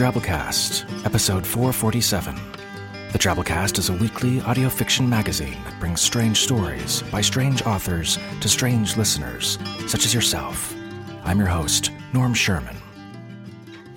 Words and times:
Drabblecast, 0.00 1.04
episode 1.04 1.46
447. 1.46 2.34
The 3.12 3.18
Drabblecast 3.18 3.78
is 3.78 3.90
a 3.90 3.92
weekly 3.92 4.40
audio 4.40 4.70
fiction 4.70 5.06
magazine 5.06 5.58
that 5.64 5.78
brings 5.78 6.00
strange 6.00 6.38
stories 6.38 7.02
by 7.12 7.20
strange 7.20 7.60
authors 7.66 8.18
to 8.40 8.48
strange 8.48 8.96
listeners, 8.96 9.58
such 9.86 10.06
as 10.06 10.14
yourself. 10.14 10.74
I'm 11.22 11.38
your 11.38 11.48
host, 11.48 11.90
Norm 12.14 12.32
Sherman. 12.32 12.78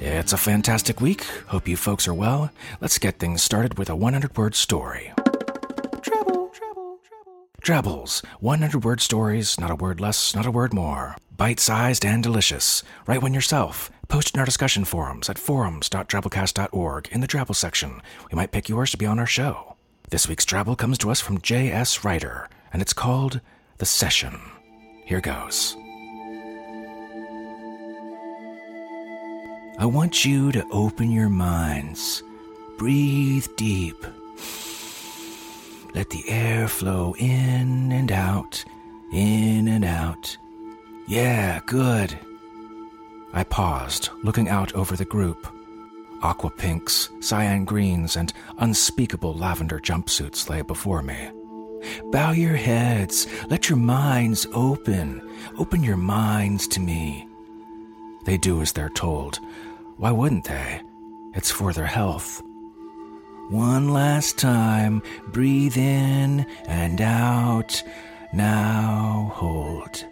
It's 0.02 0.34
a 0.34 0.38
fantastic 0.38 1.00
week. 1.00 1.24
Hope 1.48 1.70
you 1.70 1.78
folks 1.78 2.06
are 2.06 2.14
well. 2.14 2.52
Let's 2.81 2.98
get 2.98 3.18
things 3.18 3.42
started 3.42 3.78
with 3.78 3.90
a 3.90 3.96
100 3.96 4.36
word 4.36 4.56
story. 4.56 5.14
Drabble, 5.16 6.02
drabble, 6.02 6.54
drabble. 6.54 7.62
Drabbles, 7.62 8.22
100 8.42 8.84
word 8.84 9.00
stories, 9.00 9.58
not 9.58 9.72
a 9.72 9.76
word 9.76 10.02
less, 10.02 10.36
not 10.36 10.46
a 10.46 10.52
word 10.52 10.74
more. 10.74 11.16
Bite 11.38 11.62
sized 11.62 12.06
and 12.06 12.22
delicious. 12.22 12.84
Write 13.08 13.22
one 13.22 13.34
yourself. 13.34 13.90
Post 14.14 14.36
in 14.36 14.39
our 14.39 14.45
discussion 14.45 14.85
forums 14.85 15.28
at 15.28 15.40
forums.drabblecast.org 15.40 17.07
in 17.07 17.22
the 17.22 17.28
Drabble 17.28 17.56
section. 17.56 18.00
We 18.31 18.35
might 18.35 18.51
pick 18.51 18.69
yours 18.69 18.91
to 18.91 18.97
be 18.97 19.07
on 19.07 19.18
our 19.18 19.25
show. 19.25 19.75
This 20.12 20.29
week's 20.29 20.46
Drabble 20.46 20.78
comes 20.78 21.00
to 21.00 21.09
us 21.09 21.19
from 21.19 21.41
J.S. 21.41 22.06
Ryder, 22.06 22.47
and 22.72 22.79
it's 22.79 22.94
called 22.94 23.41
The 23.79 23.88
Session. 23.88 24.40
Here 25.03 25.19
goes. 25.19 25.75
I 29.79 29.88
want 29.88 30.23
you 30.23 30.52
to 30.52 30.63
open 30.72 31.09
your 31.09 31.29
minds. 31.29 32.22
Breathe 32.78 33.47
deep. 33.57 33.97
Let 35.96 36.12
the 36.12 36.23
air 36.29 36.68
flow 36.68 37.16
in 37.18 37.91
and 37.91 38.12
out, 38.12 38.63
in 39.12 39.68
and 39.68 39.84
out. 39.84 40.38
Yeah, 41.07 41.62
good. 41.66 42.16
I 43.34 43.44
paused, 43.44 44.10
looking 44.22 44.48
out 44.48 44.74
over 44.74 44.96
the 44.96 45.06
group. 45.06 45.48
Aqua 46.22 46.52
pinks, 46.52 47.10
cyan 47.20 47.66
greens, 47.66 48.16
and 48.16 48.32
unspeakable 48.60 49.34
lavender 49.34 49.80
jumpsuits 49.80 50.50
lay 50.50 50.62
before 50.62 51.02
me. 51.02 51.32
Bow 52.12 52.32
your 52.32 52.56
heads. 52.56 53.28
Let 53.50 53.70
your 53.70 53.78
minds 53.78 54.46
open. 54.54 55.22
Open 55.58 55.84
your 55.84 55.98
minds 55.98 56.68
to 56.70 56.80
me. 56.80 57.28
They 58.26 58.38
do 58.38 58.62
as 58.62 58.72
they're 58.72 58.90
told. 58.90 59.40
Why 59.98 60.12
wouldn't 60.12 60.46
they? 60.46 60.82
It's 61.34 61.52
for 61.52 61.74
their 61.74 61.86
health. 61.86 62.42
One 63.50 63.90
last 63.90 64.38
time. 64.38 65.02
Breathe 65.28 65.76
in 65.76 66.46
and 66.68 67.02
out. 67.02 67.84
Now 68.32 69.32
hold. 69.34 70.06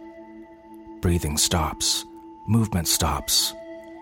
Breathing 1.00 1.38
stops. 1.38 2.06
Movement 2.52 2.90
stops. 2.90 3.54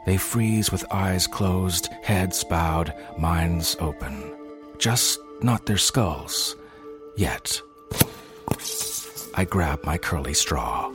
They 0.07 0.17
freeze 0.17 0.71
with 0.71 0.83
eyes 0.89 1.27
closed, 1.27 1.89
heads 2.01 2.43
bowed, 2.43 2.95
minds 3.15 3.75
open. 3.79 4.33
Just 4.79 5.19
not 5.43 5.67
their 5.67 5.77
skulls. 5.77 6.55
Yet. 7.15 7.61
I 9.35 9.45
grab 9.45 9.83
my 9.83 9.99
curly 9.99 10.33
straw. 10.33 10.91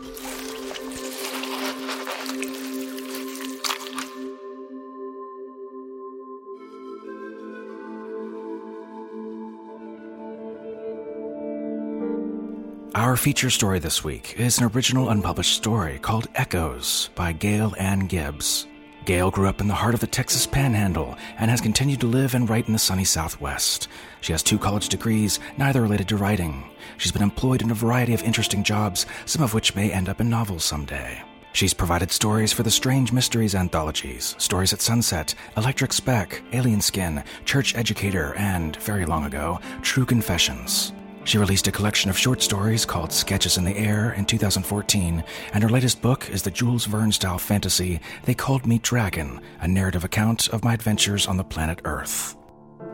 Our 12.95 13.17
feature 13.17 13.51
story 13.51 13.81
this 13.81 14.05
week 14.05 14.37
is 14.39 14.59
an 14.59 14.71
original 14.73 15.09
unpublished 15.09 15.57
story 15.57 15.99
called 15.99 16.29
Echoes 16.37 17.11
by 17.17 17.33
Gail 17.33 17.75
Ann 17.77 18.07
Gibbs. 18.07 18.69
Gail 19.05 19.33
grew 19.33 19.49
up 19.49 19.61
in 19.61 19.67
the 19.67 19.75
heart 19.75 19.95
of 19.95 20.01
the 20.01 20.07
Texas 20.07 20.47
Panhandle 20.47 21.17
and 21.39 21.51
has 21.51 21.61
continued 21.61 22.01
to 22.03 22.07
live 22.07 22.37
and 22.37 22.49
write 22.49 22.69
in 22.69 22.73
the 22.73 22.79
sunny 22.79 23.05
Southwest. 23.05 23.89
She 24.21 24.31
has 24.31 24.45
two 24.45 24.59
college 24.59 24.89
degrees, 24.89 25.41
neither 25.57 25.83
related 25.83 26.07
to 26.11 26.17
writing. 26.17 26.71
She's 26.97 27.11
been 27.11 27.25
employed 27.25 27.63
in 27.63 27.73
a 27.73 27.75
variety 27.75 28.15
of 28.15 28.23
interesting 28.23 28.63
jobs, 28.63 29.07
some 29.27 29.43
of 29.43 29.55
which 29.55 29.75
may 29.75 29.91
end 29.91 30.09
up 30.09 30.21
in 30.21 30.31
novels 30.31 30.63
someday. 30.63 31.21
She's 31.53 31.75
provided 31.75 32.13
stories 32.13 32.53
for 32.53 32.63
the 32.63 32.71
Strange 32.71 33.11
Mysteries 33.11 33.57
anthologies, 33.57 34.37
Stories 34.39 34.73
at 34.73 34.81
Sunset, 34.81 35.35
Electric 35.57 35.93
Speck, 35.93 36.43
Alien 36.53 36.81
Skin, 36.81 37.25
Church 37.45 37.75
Educator, 37.75 38.35
and, 38.37 38.77
very 38.77 39.05
long 39.05 39.25
ago, 39.25 39.59
True 39.83 40.07
Confessions. 40.07 40.93
She 41.25 41.39
released 41.39 41.67
a 41.67 41.73
collection 41.73 42.11
of 42.11 42.19
short 42.19 42.43
stories 42.43 42.85
called 42.85 43.11
Sketches 43.11 43.57
in 43.57 43.65
the 43.65 43.77
Air 43.77 44.13
in 44.13 44.27
2014, 44.27 45.25
and 45.55 45.63
her 45.63 45.71
latest 45.71 46.03
book 46.03 46.29
is 46.29 46.43
the 46.43 46.51
Jules 46.51 46.85
Verne 46.85 47.13
style 47.13 47.39
fantasy 47.39 48.01
They 48.25 48.35
Called 48.35 48.67
Me 48.67 48.79
Dragon, 48.79 49.41
a 49.61 49.67
narrative 49.67 50.05
account 50.05 50.49
of 50.49 50.63
my 50.63 50.75
adventures 50.75 51.27
on 51.27 51.39
the 51.39 51.45
planet 51.45 51.81
Earth. 51.87 52.37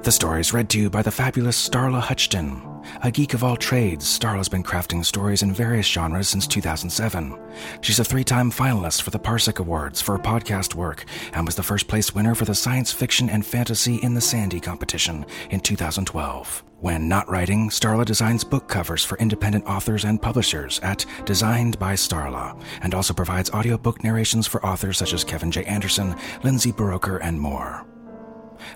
The 0.03 0.11
story 0.11 0.41
is 0.41 0.55
read 0.55 0.71
to 0.71 0.81
you 0.81 0.89
by 0.89 1.03
the 1.03 1.11
fabulous 1.11 1.69
Starla 1.69 2.01
Hutchton. 2.01 2.63
A 3.03 3.11
geek 3.11 3.35
of 3.35 3.45
all 3.45 3.55
trades, 3.55 4.07
Starla's 4.07 4.49
been 4.49 4.63
crafting 4.63 5.05
stories 5.05 5.43
in 5.43 5.53
various 5.53 5.87
genres 5.87 6.27
since 6.27 6.47
2007. 6.47 7.39
She's 7.83 7.99
a 7.99 8.05
three 8.05 8.25
time 8.25 8.51
finalist 8.51 9.03
for 9.03 9.11
the 9.11 9.19
Parsec 9.19 9.59
Awards 9.59 10.01
for 10.01 10.17
her 10.17 10.23
podcast 10.23 10.75
work 10.75 11.05
and 11.35 11.45
was 11.45 11.55
the 11.55 11.63
first 11.63 11.87
place 11.87 12.15
winner 12.15 12.35
for 12.35 12.47
the 12.47 12.55
Science 12.55 12.91
Fiction 12.91 13.29
and 13.29 13.45
Fantasy 13.45 13.97
in 13.97 14.15
the 14.15 14.23
Sandy 14.23 14.59
competition 14.59 15.27
in 15.51 15.61
2012. 15.61 16.65
When 16.79 17.07
not 17.07 17.29
writing, 17.29 17.69
Starla 17.69 18.07
designs 18.07 18.43
book 18.43 18.69
covers 18.69 19.05
for 19.05 19.19
independent 19.19 19.67
authors 19.67 20.07
and 20.07 20.23
publishers 20.23 20.81
at 20.83 21.05
Designed 21.27 21.79
by 21.79 21.93
Starla, 21.93 22.59
and 22.81 22.95
also 22.95 23.13
provides 23.13 23.51
audiobook 23.51 24.03
narrations 24.03 24.47
for 24.47 24.65
authors 24.65 24.97
such 24.97 25.13
as 25.13 25.25
Kevin 25.25 25.51
J. 25.51 25.65
Anderson, 25.65 26.17
Lindsay 26.43 26.73
Buroker, 26.73 27.21
and 27.23 27.39
more. 27.39 27.87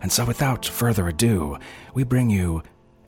And 0.02 0.12
so, 0.12 0.24
without 0.24 0.66
further 0.66 1.08
ado, 1.08 1.58
we 1.94 2.04
bring 2.04 2.30
you 2.30 2.62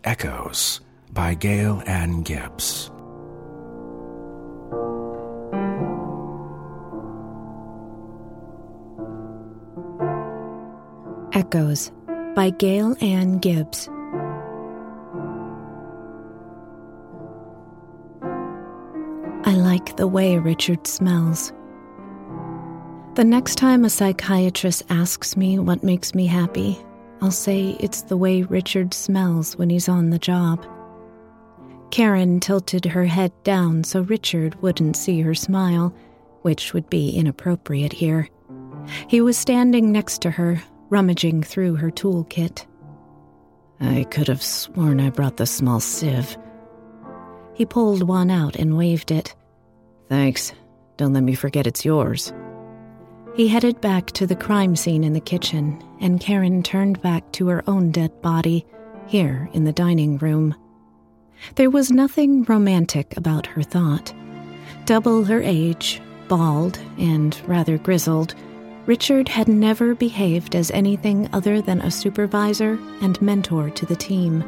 Echoes 0.05 0.81
by 1.13 1.35
Gail 1.35 1.83
Ann 1.87 2.23
Gibbs. 2.23 2.91
Echoes 11.33 11.91
by 12.35 12.51
Gail 12.51 12.97
Ann 13.01 13.39
Gibbs. 13.39 13.89
I 19.45 19.55
like 19.55 19.97
the 19.97 20.07
way 20.07 20.39
Richard 20.39 20.87
smells. 20.87 21.53
The 23.17 23.25
next 23.25 23.55
time 23.55 23.87
a 23.87 23.89
psychiatrist 23.89 24.83
asks 24.91 25.39
me 25.39 25.59
what 25.59 25.83
makes 25.83 26.15
me 26.15 26.27
happy, 26.27 26.79
I'll 27.23 27.31
say 27.31 27.75
it's 27.81 28.03
the 28.03 28.17
way 28.19 28.43
Richard 28.43 28.93
smells 28.93 29.57
when 29.57 29.71
he's 29.71 29.89
on 29.89 30.11
the 30.11 30.19
job. 30.19 30.67
Karen 31.91 32.41
tilted 32.41 32.85
her 32.85 33.07
head 33.07 33.33
down 33.43 33.85
so 33.85 34.03
Richard 34.03 34.61
wouldn't 34.61 34.99
see 34.99 35.23
her 35.23 35.35
smile, 35.35 35.95
which 36.43 36.75
would 36.75 36.91
be 36.91 37.09
inappropriate 37.09 37.95
here. 37.95 38.29
He 39.09 39.23
was 39.23 39.39
standing 39.39 39.91
next 39.91 40.21
to 40.21 40.31
her, 40.31 40.63
rummaging 40.91 41.43
through 41.43 41.77
her 41.77 41.91
toolkit. 41.91 42.67
I 43.81 44.05
could 44.11 44.29
have 44.29 44.43
sworn 44.43 45.01
I 45.01 45.09
brought 45.09 45.39
the 45.39 45.47
small 45.47 45.81
sieve. 45.81 46.37
He 47.55 47.65
pulled 47.65 48.03
one 48.03 48.31
out 48.31 48.57
and 48.57 48.77
waved 48.77 49.11
it. 49.11 49.35
Thanks. 50.11 50.53
Don't 50.99 51.15
let 51.15 51.23
me 51.23 51.35
forget 51.35 51.67
it's 51.67 51.83
yours. 51.83 52.31
He 53.37 53.49
headed 53.49 53.83
back 53.83 54.13
to 54.13 54.27
the 54.27 54.35
crime 54.35 54.77
scene 54.77 55.05
in 55.05 55.13
the 55.13 55.21
kitchen, 55.21 55.85
and 56.01 56.19
Karen 56.19 56.63
turned 56.63 57.03
back 57.03 57.31
to 57.33 57.49
her 57.49 57.63
own 57.67 57.91
dead 57.91 58.23
body, 58.23 58.65
here 59.07 59.51
in 59.53 59.65
the 59.65 59.75
dining 59.75 60.17
room. 60.17 60.55
There 61.57 61.69
was 61.69 61.91
nothing 61.91 62.45
romantic 62.45 63.15
about 63.15 63.47
her 63.49 63.63
thought. 63.63 64.15
Double 64.87 65.25
her 65.25 65.43
age, 65.43 66.01
bald, 66.29 66.79
and 66.97 67.39
rather 67.47 67.77
grizzled, 67.77 68.35
Richard 68.87 69.29
had 69.29 69.49
never 69.49 69.95
behaved 69.95 70.55
as 70.55 70.71
anything 70.71 71.29
other 71.35 71.61
than 71.61 71.83
a 71.83 71.91
supervisor 71.91 72.79
and 73.03 73.21
mentor 73.21 73.69
to 73.69 73.85
the 73.85 73.97
team. 73.97 74.45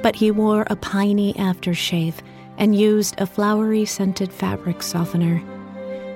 But 0.00 0.16
he 0.16 0.30
wore 0.30 0.66
a 0.70 0.76
piney 0.76 1.34
aftershave 1.34 2.14
and 2.56 2.74
used 2.74 3.20
a 3.20 3.26
flowery 3.26 3.84
scented 3.84 4.32
fabric 4.32 4.82
softener. 4.82 5.42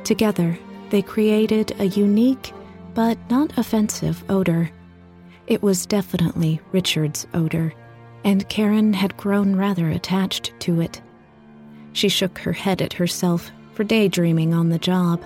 Together, 0.04 0.58
they 0.90 1.02
created 1.02 1.78
a 1.80 1.86
unique 1.86 2.52
but 2.94 3.18
not 3.30 3.56
offensive 3.56 4.24
odor. 4.28 4.70
It 5.46 5.62
was 5.62 5.86
definitely 5.86 6.60
Richard's 6.72 7.26
odor, 7.34 7.72
and 8.24 8.48
Karen 8.48 8.92
had 8.92 9.16
grown 9.16 9.56
rather 9.56 9.88
attached 9.88 10.52
to 10.60 10.80
it. 10.80 11.00
She 11.92 12.08
shook 12.08 12.38
her 12.38 12.52
head 12.52 12.82
at 12.82 12.92
herself 12.92 13.50
for 13.74 13.84
daydreaming 13.84 14.52
on 14.52 14.68
the 14.68 14.78
job. 14.78 15.24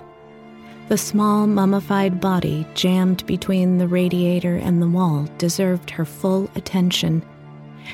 The 0.89 0.97
small, 0.97 1.47
mummified 1.47 2.19
body 2.19 2.67
jammed 2.73 3.25
between 3.25 3.77
the 3.77 3.87
radiator 3.87 4.57
and 4.57 4.81
the 4.81 4.87
wall 4.87 5.27
deserved 5.37 5.89
her 5.89 6.05
full 6.05 6.49
attention. 6.55 7.23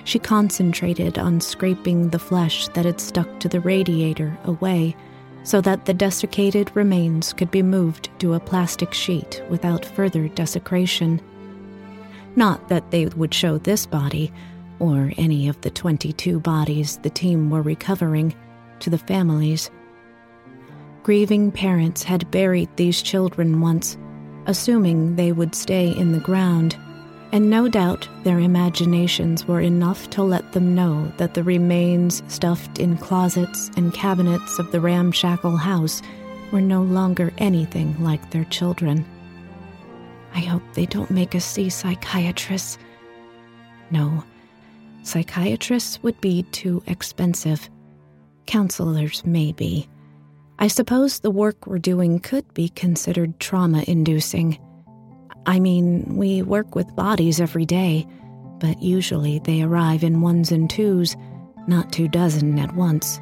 She 0.04 0.20
concentrated 0.20 1.18
on 1.18 1.40
scraping 1.40 2.10
the 2.10 2.20
flesh 2.20 2.68
that 2.70 2.86
had 2.86 3.00
stuck 3.00 3.40
to 3.40 3.50
the 3.50 3.60
radiator 3.60 4.38
away 4.44 4.96
so 5.44 5.62
that 5.62 5.86
the 5.86 5.94
desiccated 5.94 6.72
remains 6.76 7.34
could 7.34 7.52
be 7.52 7.64
moved 7.64 8.10
to 8.20 8.34
a 8.34 8.40
plastic 8.40 8.94
sheet 8.94 9.42
without 9.50 9.86
further 9.86 10.28
desecration. 10.28 11.22
Not 12.36 12.70
that 12.70 12.92
they 12.92 13.08
would 13.08 13.34
show 13.34 13.58
this 13.58 13.86
body, 13.86 14.32
or 14.80 15.12
any 15.18 15.48
of 15.50 15.60
the 15.62 15.70
22 15.70 16.40
bodies 16.40 16.98
the 16.98 17.10
team 17.10 17.50
were 17.50 17.62
recovering, 17.62 18.34
to 18.80 18.90
the 18.90 18.98
families 18.98 19.70
grieving 21.10 21.52
parents 21.52 22.04
had 22.04 22.30
buried 22.30 22.70
these 22.76 23.02
children 23.02 23.62
once, 23.62 23.98
assuming 24.46 25.16
they 25.16 25.32
would 25.32 25.56
stay 25.56 25.90
in 25.98 26.12
the 26.12 26.20
ground, 26.20 26.78
and 27.32 27.50
no 27.50 27.68
doubt 27.68 28.08
their 28.24 28.40
imaginations 28.40 29.48
were 29.48 29.62
enough 29.62 30.10
to 30.12 30.24
let 30.24 30.52
them 30.52 30.74
know 30.74 31.12
that 31.18 31.34
the 31.34 31.44
remains 31.44 32.24
stuffed 32.28 32.80
in 32.80 32.98
closets 32.98 33.70
and 33.78 33.94
cabinets 33.94 34.58
of 34.58 34.72
the 34.72 34.82
ramshackle 34.82 35.58
house 35.58 36.02
were 36.52 36.62
no 36.62 36.82
longer 36.82 37.32
anything 37.38 37.96
like 38.04 38.32
their 38.32 38.46
children. 38.46 39.06
I 40.34 40.40
hope 40.40 40.64
they 40.74 40.86
don't 40.86 41.12
make 41.12 41.36
us 41.36 41.46
see 41.46 41.70
psychiatrists. 41.70 42.78
No, 43.92 44.24
psychiatrists 45.04 46.02
would 46.02 46.20
be 46.22 46.44
too 46.44 46.84
expensive. 46.88 47.70
Counselors, 48.46 49.24
maybe. 49.26 49.88
I 50.58 50.68
suppose 50.68 51.20
the 51.20 51.32
work 51.32 51.68
we're 51.68 51.80
doing 51.80 52.20
could 52.20 52.52
be 52.54 52.70
considered 52.70 53.40
trauma 53.40 53.84
inducing. 53.88 54.60
I 55.50 55.60
mean, 55.60 56.04
we 56.16 56.44
work 56.44 56.76
with 56.76 56.96
bodies 56.96 57.42
every 57.42 57.66
day, 57.66 58.06
but 58.60 58.84
usually 58.84 59.40
they 59.40 59.64
arrive 59.64 60.04
in 60.04 60.22
ones 60.22 60.52
and 60.52 60.70
twos, 60.70 61.18
not 61.66 61.92
two 61.92 62.08
dozen 62.08 62.60
at 62.60 62.76
once. 62.76 63.20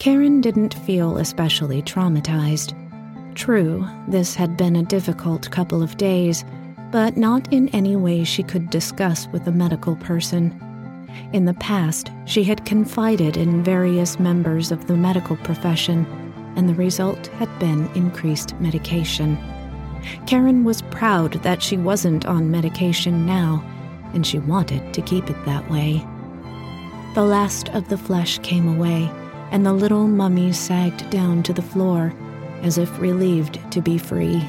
Karen 0.00 0.42
didn't 0.42 0.74
feel 0.74 1.16
especially 1.16 1.80
traumatized. 1.80 2.74
True, 3.34 3.88
this 4.06 4.34
had 4.34 4.58
been 4.58 4.76
a 4.76 4.82
difficult 4.82 5.50
couple 5.50 5.82
of 5.82 5.96
days, 5.96 6.44
but 6.92 7.16
not 7.16 7.50
in 7.50 7.70
any 7.70 7.96
way 7.96 8.22
she 8.22 8.42
could 8.42 8.68
discuss 8.68 9.28
with 9.28 9.46
a 9.46 9.52
medical 9.52 9.96
person. 9.96 10.52
In 11.32 11.46
the 11.46 11.54
past, 11.54 12.10
she 12.26 12.44
had 12.44 12.66
confided 12.66 13.38
in 13.38 13.64
various 13.64 14.20
members 14.20 14.70
of 14.70 14.86
the 14.86 14.96
medical 14.96 15.36
profession, 15.36 16.04
and 16.54 16.68
the 16.68 16.74
result 16.74 17.28
had 17.28 17.58
been 17.58 17.90
increased 17.94 18.54
medication. 18.60 19.38
Karen 20.26 20.64
was 20.64 20.82
proud 20.82 21.32
that 21.42 21.62
she 21.62 21.76
wasn't 21.76 22.26
on 22.26 22.50
medication 22.50 23.26
now, 23.26 23.64
and 24.14 24.26
she 24.26 24.38
wanted 24.38 24.94
to 24.94 25.02
keep 25.02 25.28
it 25.28 25.44
that 25.44 25.70
way. 25.70 26.04
The 27.14 27.24
last 27.24 27.68
of 27.70 27.88
the 27.88 27.98
flesh 27.98 28.38
came 28.40 28.68
away, 28.68 29.10
and 29.50 29.64
the 29.64 29.72
little 29.72 30.06
mummy 30.06 30.52
sagged 30.52 31.08
down 31.10 31.42
to 31.44 31.52
the 31.52 31.62
floor, 31.62 32.14
as 32.62 32.78
if 32.78 32.98
relieved 33.00 33.58
to 33.72 33.80
be 33.80 33.98
free. 33.98 34.42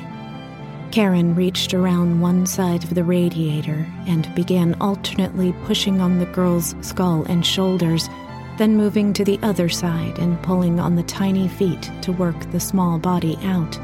Karen 0.91 1.35
reached 1.35 1.73
around 1.73 2.19
one 2.19 2.45
side 2.45 2.83
of 2.83 2.95
the 2.95 3.03
radiator 3.03 3.87
and 4.07 4.33
began 4.33 4.75
alternately 4.81 5.53
pushing 5.65 6.01
on 6.01 6.17
the 6.17 6.25
girl's 6.25 6.75
skull 6.81 7.23
and 7.25 7.45
shoulders, 7.45 8.09
then 8.57 8.75
moving 8.75 9.13
to 9.13 9.23
the 9.23 9.39
other 9.43 9.69
side 9.69 10.17
and 10.17 10.41
pulling 10.41 10.79
on 10.79 10.95
the 10.95 11.03
tiny 11.03 11.47
feet 11.47 11.91
to 12.01 12.11
work 12.11 12.39
the 12.51 12.59
small 12.59 12.97
body 12.97 13.37
out. 13.43 13.79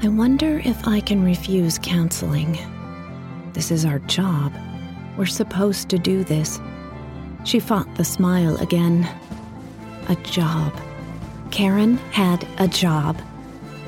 I 0.00 0.06
wonder 0.06 0.62
if 0.64 0.86
I 0.86 1.00
can 1.00 1.24
refuse 1.24 1.76
counseling. 1.82 2.56
This 3.52 3.72
is 3.72 3.84
our 3.84 3.98
job. 4.00 4.52
We're 5.16 5.26
supposed 5.26 5.88
to 5.88 5.98
do 5.98 6.22
this. 6.22 6.60
She 7.42 7.58
fought 7.58 7.92
the 7.96 8.04
smile 8.04 8.56
again. 8.58 9.08
A 10.08 10.14
job. 10.22 10.72
Karen 11.50 11.96
had 12.12 12.46
a 12.58 12.68
job. 12.68 13.20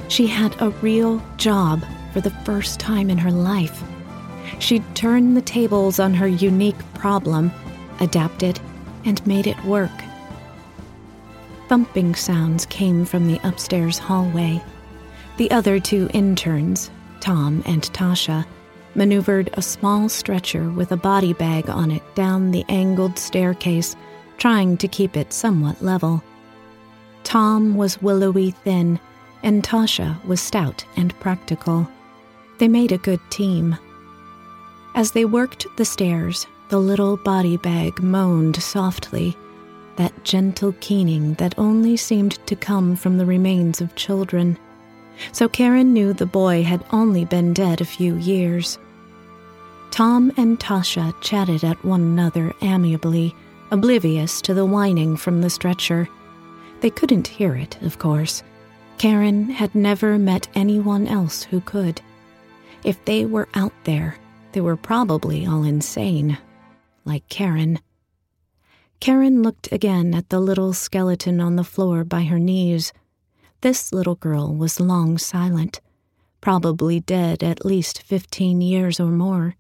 She 0.09 0.27
had 0.27 0.61
a 0.61 0.71
real 0.83 1.23
job 1.37 1.85
for 2.13 2.21
the 2.21 2.35
first 2.45 2.81
time 2.81 3.09
in 3.09 3.19
her 3.19 3.31
life. 3.31 3.81
She'd 4.59 4.83
turned 4.97 5.37
the 5.37 5.43
tables 5.43 6.01
on 6.01 6.13
her 6.15 6.27
unique 6.27 6.93
problem, 6.93 7.53
adapted, 8.01 8.59
and 9.05 9.25
made 9.29 9.47
it 9.47 9.65
work. 9.65 9.93
Thumping 11.69 12.17
sounds 12.17 12.67
came 12.67 13.05
from 13.05 13.29
the 13.29 13.39
upstairs 13.45 13.99
hallway. 13.99 14.61
The 15.41 15.51
other 15.53 15.81
two 15.81 16.07
interns, 16.13 16.91
Tom 17.21 17.63
and 17.65 17.83
Tasha, 17.95 18.45
maneuvered 18.95 19.49
a 19.55 19.63
small 19.63 20.11
stretcher 20.11 20.69
with 20.69 20.93
a 20.93 20.99
body 20.99 21.33
bag 21.33 21.71
on 21.71 21.91
it 21.91 22.03
down 22.15 22.51
the 22.51 22.63
angled 22.69 23.19
staircase, 23.19 23.97
trying 24.37 24.77
to 24.77 24.87
keep 24.87 25.17
it 25.17 25.33
somewhat 25.33 25.81
level. 25.81 26.23
Tom 27.25 27.75
was 27.75 28.03
willowy 28.03 28.51
thin, 28.51 29.01
and 29.43 29.65
Tasha 29.65 30.23
was 30.27 30.43
stout 30.43 30.85
and 30.99 31.19
practical. 31.21 31.89
They 32.59 32.69
made 32.69 32.93
a 32.93 32.99
good 32.99 33.21
team. 33.31 33.79
As 34.95 35.13
they 35.13 35.25
worked 35.25 35.67
the 35.79 35.87
stairs, 35.87 36.47
the 36.69 36.79
little 36.79 37.17
body 37.17 37.57
bag 37.57 38.03
moaned 38.03 38.63
softly, 38.63 39.35
that 39.97 40.23
gentle 40.23 40.75
keening 40.81 41.33
that 41.37 41.55
only 41.57 41.97
seemed 41.97 42.47
to 42.47 42.55
come 42.55 42.95
from 42.95 43.17
the 43.17 43.25
remains 43.25 43.81
of 43.81 43.95
children. 43.95 44.59
So 45.33 45.49
Karen 45.49 45.93
knew 45.93 46.13
the 46.13 46.27
boy 46.27 46.63
had 46.63 46.85
only 46.93 47.25
been 47.25 47.53
dead 47.53 47.81
a 47.81 47.85
few 47.85 48.17
years. 48.17 48.79
Tom 49.91 50.33
and 50.37 50.59
Tasha 50.59 51.15
chatted 51.21 51.65
at 51.65 51.85
one 51.85 52.01
another 52.01 52.53
amiably, 52.63 53.35
oblivious 53.71 54.41
to 54.43 54.55
the 54.55 54.65
whining 54.65 55.17
from 55.17 55.41
the 55.41 55.51
stretcher. 55.51 56.09
They 56.81 56.91
couldn't 56.91 57.27
hear 57.27 57.55
it, 57.55 57.81
of 57.83 57.99
course. 57.99 58.43
Karen 58.99 59.51
had 59.51 59.75
never 59.75 60.19
met 60.19 60.49
anyone 60.55 61.07
else 61.07 61.43
who 61.43 61.61
could. 61.61 62.01
If 62.85 63.05
they 63.05 63.25
were 63.25 63.49
out 63.55 63.73
there, 63.85 64.17
they 64.53 64.61
were 64.61 64.77
probably 64.77 65.47
all 65.47 65.65
insane, 65.65 66.39
like 67.05 67.29
Karen. 67.29 67.79
Karen 69.01 69.43
looked 69.43 69.73
again 69.73 70.15
at 70.15 70.29
the 70.29 70.41
little 70.41 70.73
skeleton 70.73 71.41
on 71.41 71.57
the 71.57 71.65
floor 71.65 72.05
by 72.05 72.25
her 72.25 72.39
knees. 72.39 72.93
This 73.63 73.93
little 73.93 74.15
girl 74.15 74.55
was 74.55 74.81
long 74.81 75.19
silent, 75.19 75.81
probably 76.41 77.01
dead 77.01 77.43
at 77.43 77.65
least 77.65 78.03
fifteen 78.03 78.63
years 78.63 78.99
or 78.99 79.11
more. 79.11 79.57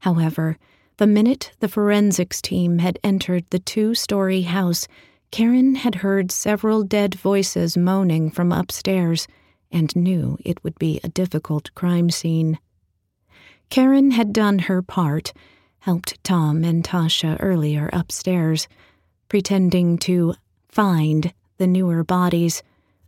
However, 0.00 0.58
the 0.98 1.08
minute 1.08 1.50
the 1.58 1.68
forensics 1.68 2.40
team 2.40 2.78
had 2.78 3.00
entered 3.02 3.44
the 3.50 3.58
two 3.58 3.94
story 3.94 4.42
house, 4.42 4.86
Karen 5.32 5.74
had 5.74 5.96
heard 5.96 6.30
several 6.30 6.84
dead 6.84 7.16
voices 7.16 7.76
moaning 7.76 8.30
from 8.30 8.52
upstairs 8.52 9.26
and 9.72 9.94
knew 9.96 10.38
it 10.44 10.62
would 10.62 10.78
be 10.78 11.00
a 11.02 11.08
difficult 11.08 11.74
crime 11.74 12.10
scene. 12.10 12.60
Karen 13.70 14.12
had 14.12 14.32
done 14.32 14.60
her 14.60 14.82
part, 14.82 15.32
helped 15.80 16.22
Tom 16.22 16.62
and 16.62 16.84
Tasha 16.84 17.36
earlier 17.40 17.90
upstairs, 17.92 18.68
pretending 19.28 19.98
to 19.98 20.34
find 20.68 21.34
the 21.58 21.66
newer 21.66 22.04
bodies, 22.04 22.62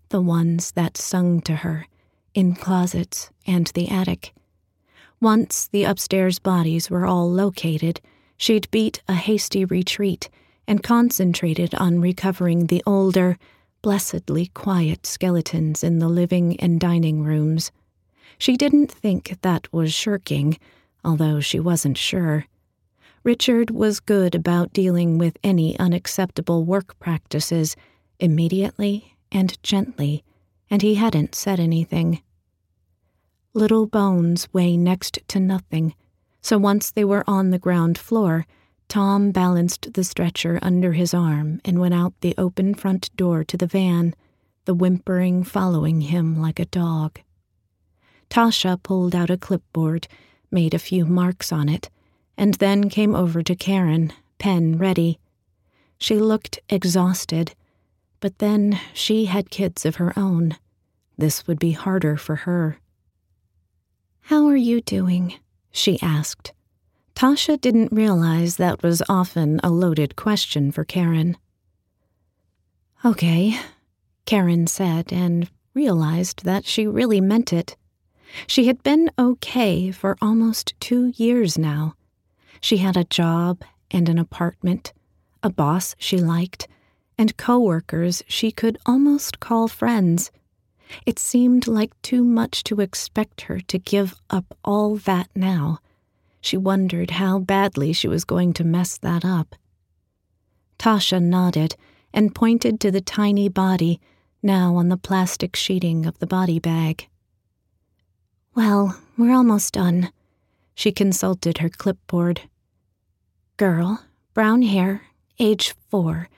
the 0.09 0.21
ones 0.21 0.73
that 0.73 0.97
sung 0.97 1.41
to 1.43 1.57
her, 1.57 1.87
in 2.35 2.55
closets 2.55 3.31
and 3.47 3.67
the 3.69 3.89
attic. 3.89 4.33
Once 5.21 5.67
the 5.69 5.85
upstairs 5.85 6.39
bodies 6.39 6.89
were 6.89 7.05
all 7.05 7.31
located, 7.31 8.01
she'd 8.37 8.71
beat 8.71 9.03
a 9.09 9.15
hasty 9.15 9.65
retreat 9.65 10.29
and 10.67 10.83
concentrated 10.83 11.75
on 11.75 12.01
recovering 12.01 12.67
the 12.67 12.83
older, 12.87 13.37
blessedly 13.83 14.47
quiet 14.49 15.07
skeletons 15.07 15.83
in 15.83 15.99
the 15.99 16.09
living 16.09 16.59
and 16.61 16.79
dining 16.79 17.25
rooms. 17.25 17.73
She 18.39 18.57
didn't 18.57 18.93
think 18.93 19.39
that 19.43 19.73
was 19.73 19.93
shirking, 19.93 20.59
although 21.05 21.41
she 21.41 21.59
wasn't 21.59 21.99
sure. 21.99 22.47
Richard 23.25 23.71
was 23.71 23.99
good 23.99 24.35
about 24.35 24.73
dealing 24.73 25.19
with 25.19 25.37
any 25.43 25.79
unacceptable 25.79 26.65
work 26.65 26.99
practices 26.99 27.75
immediately 28.21 29.17
and 29.31 29.63
gently, 29.63 30.25
and 30.71 30.83
he 30.83 30.95
hadn't 30.95 31.35
said 31.35 31.61
anything. 31.61 32.23
Little 33.55 33.87
bones 33.87 34.49
weigh 34.53 34.77
next 34.77 35.19
to 35.29 35.41
nothing, 35.41 35.95
so 36.41 36.59
once 36.59 36.91
they 36.91 37.05
were 37.05 37.25
on 37.27 37.51
the 37.51 37.59
ground 37.59 37.99
floor, 37.99 38.47
Tom 38.89 39.33
balanced 39.33 39.93
the 39.93 40.05
stretcher 40.05 40.59
under 40.63 40.93
his 40.93 41.13
arm 41.13 41.61
and 41.65 41.79
went 41.79 41.95
out 41.95 42.15
the 42.21 42.35
open 42.39 42.75
front 42.75 43.15
door 43.17 43.45
to 43.45 43.57
the 43.57 43.67
van, 43.67 44.15
the 44.65 44.75
whimpering 44.75 45.45
following 45.45 46.03
him 46.03 46.41
like 46.41 46.59
a 46.59 46.67
dog. 46.67 47.21
Tasha 48.31 48.83
pulled 48.83 49.15
out 49.15 49.31
a 49.31 49.37
clipboard, 49.37 50.09
made 50.51 50.73
a 50.73 50.79
few 50.79 51.05
marks 51.05 51.53
on 51.53 51.69
it, 51.69 51.91
and 52.37 52.55
then 52.55 52.89
came 52.89 53.15
over 53.15 53.43
to 53.43 53.57
Karen, 53.57 54.13
pen 54.39 54.79
ready. 54.79 55.19
She 55.99 56.19
looked 56.19 56.61
exhausted, 56.69 57.55
but 58.21 58.39
then 58.39 58.79
she 58.93 59.27
had 59.27 59.51
kids 59.51 59.87
of 59.87 59.97
her 59.97 60.13
own. 60.19 60.57
This 61.17 61.47
would 61.47 61.59
be 61.59 61.73
harder 61.73 62.17
for 62.17 62.37
her. 62.37 62.79
How 64.23 64.47
are 64.47 64.57
you 64.57 64.81
doing? 64.81 65.35
she 65.71 66.01
asked. 66.03 66.53
Tasha 67.15 67.61
didn't 67.61 67.93
realize 67.93 68.57
that 68.57 68.83
was 68.83 69.03
often 69.09 69.59
a 69.65 69.71
loaded 69.71 70.17
question 70.17 70.71
for 70.71 70.85
Karen. 70.85 71.37
Okay, 73.05 73.59
Karen 74.27 74.67
said, 74.67 75.13
and 75.13 75.49
realized 75.75 76.45
that 76.45 76.65
she 76.65 76.87
really 76.87 77.21
meant 77.21 77.53
it. 77.53 77.77
She 78.47 78.67
had 78.67 78.83
been 78.83 79.11
okay 79.19 79.91
for 79.91 80.17
almost 80.21 80.75
two 80.81 81.13
years 81.17 81.57
now. 81.57 81.95
She 82.61 82.79
had 82.79 82.97
a 82.97 83.05
job 83.05 83.63
and 83.91 84.09
an 84.09 84.19
apartment, 84.19 84.93
a 85.43 85.51
boss 85.51 85.95
she 85.99 86.19
liked, 86.19 86.69
and 87.19 87.37
coworkers 87.37 88.23
she 88.29 88.53
could 88.53 88.79
almost 88.87 89.41
call 89.41 89.69
friends. 89.69 90.31
It 91.05 91.19
seemed 91.19 91.67
like 91.67 92.01
too 92.01 92.25
much 92.25 92.65
to 92.65 92.81
expect 92.81 93.43
her 93.43 93.61
to 93.61 93.79
give 93.79 94.15
up 94.31 94.57
all 94.65 94.97
that 94.97 95.29
now. 95.35 95.81
She 96.41 96.57
wondered 96.57 97.11
how 97.13 97.41
badly 97.41 97.93
she 97.93 98.09
was 98.09 98.25
going 98.25 98.53
to 98.55 98.65
mess 98.65 98.97
that 98.99 99.25
up. 99.25 99.57
Tasha 100.79 101.21
nodded 101.21 101.77
and 102.15 102.35
pointed 102.35 102.81
to 102.81 102.91
the 102.91 103.01
tiny 103.01 103.49
body 103.49 104.01
now 104.43 104.77
on 104.77 104.89
the 104.89 104.97
plastic 104.97 105.57
sheeting 105.57 106.07
of 106.07 106.19
the 106.21 106.27
body 106.27 106.59
bag. 106.59 107.09
Well, 108.55 108.99
we're 109.17 109.35
almost 109.35 109.75
done. 109.75 110.11
She 110.75 110.93
consulted 110.93 111.59
her 111.59 111.69
clipboard. 111.69 112.43
Girl, 113.57 114.05
brown 114.33 114.63
hair, 114.63 115.03
age 115.39 115.75
four. 115.91 116.29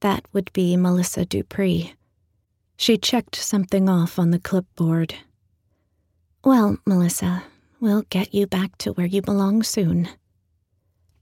That 0.00 0.24
would 0.32 0.52
be 0.52 0.76
Melissa 0.76 1.24
Dupree. 1.24 1.94
She 2.76 2.96
checked 2.96 3.36
something 3.36 3.88
off 3.88 4.18
on 4.18 4.30
the 4.30 4.38
clipboard. 4.38 5.14
Well, 6.42 6.78
Melissa, 6.86 7.42
we'll 7.80 8.02
get 8.08 8.34
you 8.34 8.46
back 8.46 8.78
to 8.78 8.92
where 8.92 9.06
you 9.06 9.20
belong 9.20 9.62
soon. 9.62 10.08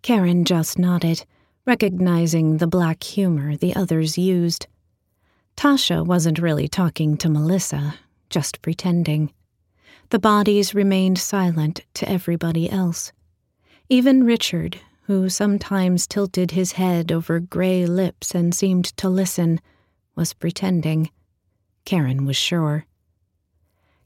Karen 0.03 0.45
just 0.45 0.79
nodded, 0.79 1.25
recognizing 1.67 2.59
the 2.59 2.69
black 2.69 3.03
humor 3.03 3.57
the 3.57 3.75
others 3.75 4.17
used. 4.17 4.69
Tasha 5.57 6.07
wasn't 6.07 6.39
really 6.39 6.69
talking 6.69 7.17
to 7.17 7.29
Melissa, 7.29 7.97
just 8.31 8.63
pretending. 8.63 9.33
The 10.11 10.21
bodies 10.21 10.75
remained 10.75 11.19
silent 11.19 11.81
to 11.95 12.09
everybody 12.09 12.71
else. 12.71 13.13
Even 13.89 14.23
Richard, 14.23 14.79
who 15.09 15.27
sometimes 15.27 16.07
tilted 16.07 16.51
his 16.51 16.73
head 16.73 17.11
over 17.11 17.41
gray 17.41 17.87
lips 17.87 18.35
and 18.35 18.55
seemed 18.55 18.85
to 18.85 19.09
listen, 19.09 19.59
was 20.15 20.35
pretending. 20.35 21.09
Karen 21.87 22.27
was 22.27 22.37
sure. 22.37 22.85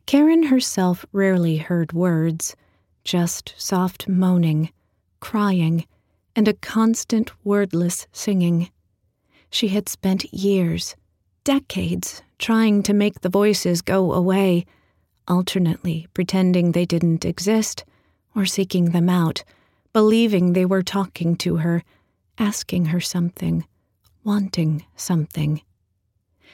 Karen 0.07 0.45
herself 0.45 1.05
rarely 1.11 1.57
heard 1.57 1.93
words, 1.93 2.55
just 3.03 3.53
soft 3.57 4.07
moaning, 4.07 4.71
crying, 5.19 5.85
and 6.37 6.47
a 6.47 6.55
constant 6.55 7.33
wordless 7.45 8.07
singing. 8.13 8.71
She 9.51 9.69
had 9.69 9.89
spent 9.89 10.33
years, 10.33 10.95
decades, 11.43 12.23
trying 12.39 12.85
to 12.85 12.95
make 12.95 13.23
the 13.23 13.29
voices 13.29 13.83
go 13.83 14.13
away, 14.13 14.67
alternately 15.27 16.07
pretending 16.15 16.71
they 16.71 16.87
didn't 16.87 17.25
exist 17.25 17.85
or 18.37 18.47
seeking 18.47 18.91
them 18.93 19.09
out 19.09 19.43
believing 19.93 20.53
they 20.53 20.65
were 20.65 20.83
talking 20.83 21.37
to 21.37 21.57
her, 21.57 21.83
asking 22.39 22.87
her 22.87 23.01
something, 23.01 23.67
wanting 24.25 24.85
something. 24.97 25.63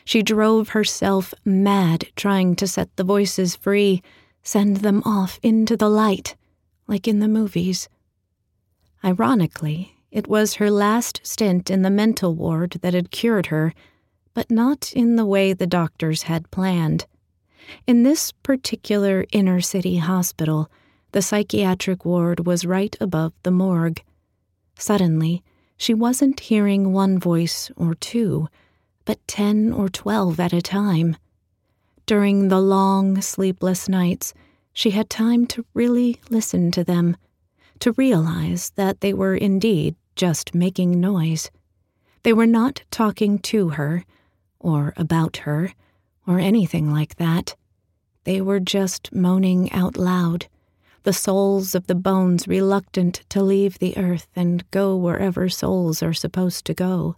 She 0.05 0.23
drove 0.23 0.71
herself 0.71 1.35
mad 1.45 2.09
trying 2.17 2.57
to 2.57 2.67
set 2.67 2.95
the 2.97 3.05
voices 3.05 3.57
free, 3.57 4.03
send 4.43 4.79
them 4.79 5.03
off 5.05 5.39
into 5.43 5.77
the 5.77 5.91
light, 5.91 6.35
like 6.87 7.07
in 7.07 7.19
the 7.21 7.29
movies. 7.29 7.89
Ironically, 9.05 9.95
it 10.11 10.27
was 10.27 10.55
her 10.55 10.71
last 10.71 11.21
stint 11.23 11.71
in 11.71 11.83
the 11.83 11.91
mental 11.91 12.35
ward 12.35 12.79
that 12.81 12.95
had 12.95 13.11
cured 13.11 13.47
her, 13.47 13.75
but 14.33 14.51
not 14.51 14.93
in 14.95 15.17
the 15.17 15.27
way 15.27 15.53
the 15.53 15.67
doctors 15.67 16.23
had 16.23 16.51
planned. 16.51 17.07
In 17.87 18.03
this 18.03 18.33
particular 18.33 19.27
inner 19.31 19.61
city 19.61 19.99
hospital, 19.99 20.71
the 21.13 21.23
psychiatric 21.23 22.05
ward 22.05 22.47
was 22.47 22.67
right 22.67 22.97
above 23.01 23.33
the 23.43 23.51
morgue. 23.51 24.03
Suddenly, 24.79 25.43
she 25.77 25.95
wasn't 25.95 26.41
hearing 26.41 26.93
one 26.93 27.19
voice 27.19 27.71
or 27.77 27.95
two, 27.95 28.49
but 29.05 29.27
ten 29.27 29.73
or 29.73 29.89
twelve 29.89 30.39
at 30.39 30.53
a 30.53 30.61
time. 30.61 31.17
During 32.05 32.49
the 32.49 32.61
long, 32.61 33.21
sleepless 33.21 33.89
nights, 33.89 34.35
she 34.73 34.91
had 34.91 35.09
time 35.09 35.47
to 35.47 35.65
really 35.75 36.21
listen 36.31 36.71
to 36.73 36.85
them, 36.85 37.17
to 37.81 37.93
realize 37.93 38.71
that 38.77 39.01
they 39.01 39.13
were 39.15 39.35
indeed 39.35 39.97
just 40.15 40.55
making 40.55 41.01
noise. 41.01 41.51
They 42.23 42.33
were 42.33 42.47
not 42.47 42.83
talking 42.91 43.39
to 43.41 43.71
her, 43.71 44.05
or 44.59 44.93
about 44.97 45.39
her, 45.39 45.73
or 46.27 46.39
anything 46.39 46.93
like 46.93 47.17
that. 47.17 47.57
They 48.25 48.41
were 48.41 48.61
just 48.61 49.13
moaning 49.15 49.73
out 49.73 49.97
loud 49.97 50.49
the 51.03 51.13
souls 51.13 51.75
of 51.75 51.87
the 51.87 51.95
bones 51.95 52.49
reluctant 52.49 53.23
to 53.29 53.43
leave 53.43 53.79
the 53.79 53.97
earth 53.97 54.27
and 54.35 54.69
go 54.71 54.97
wherever 54.97 55.49
souls 55.49 56.03
are 56.03 56.13
supposed 56.13 56.65
to 56.67 56.75
go. 56.75 57.17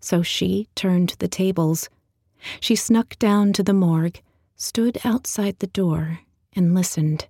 So 0.00 0.22
she 0.22 0.68
turned 0.74 1.16
the 1.18 1.28
tables. 1.28 1.88
She 2.60 2.76
snuck 2.76 3.18
down 3.18 3.52
to 3.54 3.62
the 3.62 3.72
morgue, 3.72 4.20
stood 4.56 4.98
outside 5.04 5.58
the 5.58 5.66
door, 5.66 6.20
and 6.54 6.74
listened. 6.74 7.26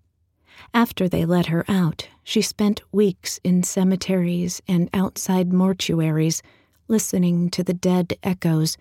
After 0.73 1.08
they 1.08 1.25
let 1.25 1.46
her 1.46 1.64
out, 1.68 2.08
she 2.23 2.42
spent 2.42 2.82
weeks 2.92 3.38
in 3.44 3.62
cemeteries 3.62 4.61
and 4.66 4.90
outside 4.92 5.50
mortuaries, 5.50 6.42
listening 6.88 7.49
to 7.50 7.62
the 7.62 7.75
dead 7.75 8.14
echoes, 8.23 8.76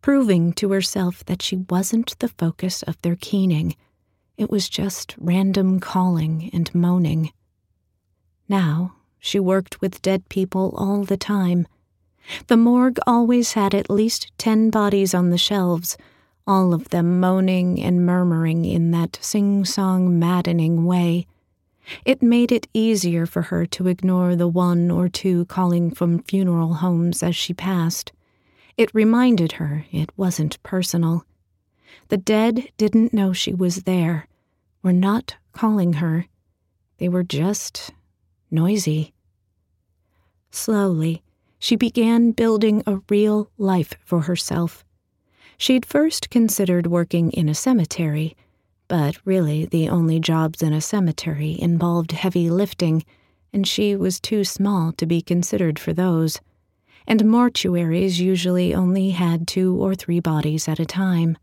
proving 0.00 0.52
to 0.54 0.72
herself 0.72 1.24
that 1.26 1.42
she 1.42 1.56
wasn't 1.56 2.18
the 2.18 2.28
focus 2.28 2.82
of 2.82 3.00
their 3.02 3.16
keening 3.16 3.74
it 4.36 4.50
was 4.50 4.68
just 4.68 5.14
random 5.18 5.80
calling 5.80 6.50
and 6.52 6.74
moaning. 6.74 7.32
Now, 8.48 8.96
she 9.18 9.38
worked 9.40 9.80
with 9.80 10.02
dead 10.02 10.28
people 10.28 10.74
all 10.76 11.04
the 11.04 11.16
time. 11.16 11.66
The 12.48 12.56
morgue 12.56 12.98
always 13.06 13.52
had 13.52 13.74
at 13.74 13.90
least 13.90 14.30
ten 14.38 14.70
bodies 14.70 15.14
on 15.14 15.30
the 15.30 15.38
shelves, 15.38 15.96
all 16.46 16.74
of 16.74 16.90
them 16.90 17.20
moaning 17.20 17.80
and 17.80 18.04
murmuring 18.04 18.64
in 18.64 18.90
that 18.90 19.18
sing 19.20 19.64
song, 19.64 20.18
maddening 20.18 20.84
way. 20.84 21.26
It 22.04 22.22
made 22.22 22.50
it 22.50 22.66
easier 22.72 23.26
for 23.26 23.42
her 23.42 23.66
to 23.66 23.88
ignore 23.88 24.36
the 24.36 24.48
one 24.48 24.90
or 24.90 25.08
two 25.08 25.44
calling 25.46 25.90
from 25.90 26.22
funeral 26.22 26.74
homes 26.74 27.22
as 27.22 27.36
she 27.36 27.54
passed. 27.54 28.12
It 28.76 28.94
reminded 28.94 29.52
her 29.52 29.84
it 29.92 30.10
wasn't 30.16 30.62
personal. 30.62 31.24
The 32.08 32.16
dead 32.16 32.68
didn't 32.76 33.14
know 33.14 33.32
she 33.32 33.54
was 33.54 33.84
there, 33.84 34.26
were 34.82 34.92
not 34.92 35.36
calling 35.52 35.94
her. 35.94 36.26
They 36.98 37.08
were 37.08 37.22
just 37.22 37.92
noisy. 38.50 39.12
Slowly, 40.50 41.22
she 41.58 41.76
began 41.76 42.32
building 42.32 42.82
a 42.86 43.00
real 43.08 43.50
life 43.58 43.94
for 44.04 44.22
herself. 44.22 44.84
She'd 45.56 45.86
first 45.86 46.30
considered 46.30 46.86
working 46.86 47.30
in 47.30 47.48
a 47.48 47.54
cemetery, 47.54 48.36
but 48.88 49.16
really 49.24 49.64
the 49.64 49.88
only 49.88 50.20
jobs 50.20 50.62
in 50.62 50.72
a 50.72 50.80
cemetery 50.80 51.56
involved 51.58 52.12
heavy 52.12 52.50
lifting, 52.50 53.04
and 53.52 53.66
she 53.66 53.96
was 53.96 54.20
too 54.20 54.44
small 54.44 54.92
to 54.92 55.06
be 55.06 55.22
considered 55.22 55.78
for 55.78 55.92
those. 55.92 56.40
And 57.06 57.24
mortuaries 57.24 58.18
usually 58.18 58.74
only 58.74 59.10
had 59.10 59.46
two 59.46 59.76
or 59.82 59.94
three 59.94 60.20
bodies 60.20 60.68
at 60.68 60.80
a 60.80 60.86
time. 60.86 61.38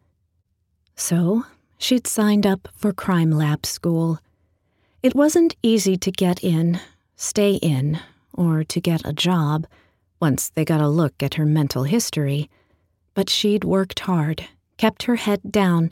So, 1.01 1.45
she'd 1.79 2.05
signed 2.05 2.45
up 2.45 2.67
for 2.75 2.93
crime 2.93 3.31
lab 3.31 3.65
school. 3.65 4.19
It 5.01 5.15
wasn't 5.15 5.55
easy 5.63 5.97
to 5.97 6.11
get 6.11 6.43
in, 6.43 6.79
stay 7.15 7.55
in, 7.55 7.99
or 8.35 8.63
to 8.65 8.79
get 8.79 9.01
a 9.03 9.11
job 9.11 9.65
once 10.19 10.49
they 10.49 10.63
got 10.63 10.79
a 10.79 10.87
look 10.87 11.23
at 11.23 11.33
her 11.33 11.45
mental 11.45 11.85
history, 11.85 12.51
but 13.15 13.31
she'd 13.31 13.63
worked 13.63 14.01
hard, 14.01 14.47
kept 14.77 15.03
her 15.03 15.15
head 15.15 15.41
down, 15.49 15.91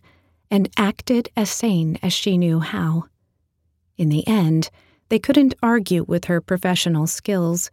and 0.51 0.69
acted 0.77 1.29
as 1.35 1.49
sane 1.49 1.97
as 2.03 2.13
she 2.13 2.37
knew 2.37 2.59
how. 2.59 3.05
In 3.97 4.09
the 4.09 4.25
end, 4.27 4.69
they 5.09 5.17
couldn't 5.17 5.55
argue 5.63 6.03
with 6.03 6.25
her 6.25 6.39
professional 6.39 7.07
skills. 7.07 7.71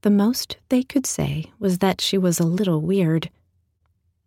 The 0.00 0.10
most 0.10 0.56
they 0.70 0.82
could 0.82 1.04
say 1.04 1.52
was 1.58 1.78
that 1.78 2.00
she 2.00 2.16
was 2.16 2.40
a 2.40 2.46
little 2.46 2.80
weird. 2.80 3.28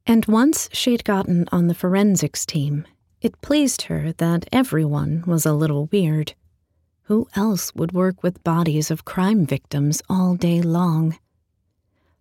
And 0.08 0.26
once 0.28 0.70
she'd 0.72 1.04
gotten 1.04 1.48
on 1.52 1.68
the 1.68 1.74
forensics 1.74 2.46
team, 2.46 2.86
it 3.22 3.42
pleased 3.42 3.84
her 3.84 4.12
that 4.14 4.48
everyone 4.52 5.24
was 5.26 5.46
a 5.46 5.54
little 5.54 5.88
weird. 5.92 6.36
Who 7.04 7.28
else 7.36 7.74
would 7.74 7.92
work 7.92 8.22
with 8.22 8.44
bodies 8.44 8.92
of 8.92 9.06
crime 9.06 9.46
victims 9.46 10.04
all 10.08 10.36
day 10.36 10.62
long? 10.62 11.18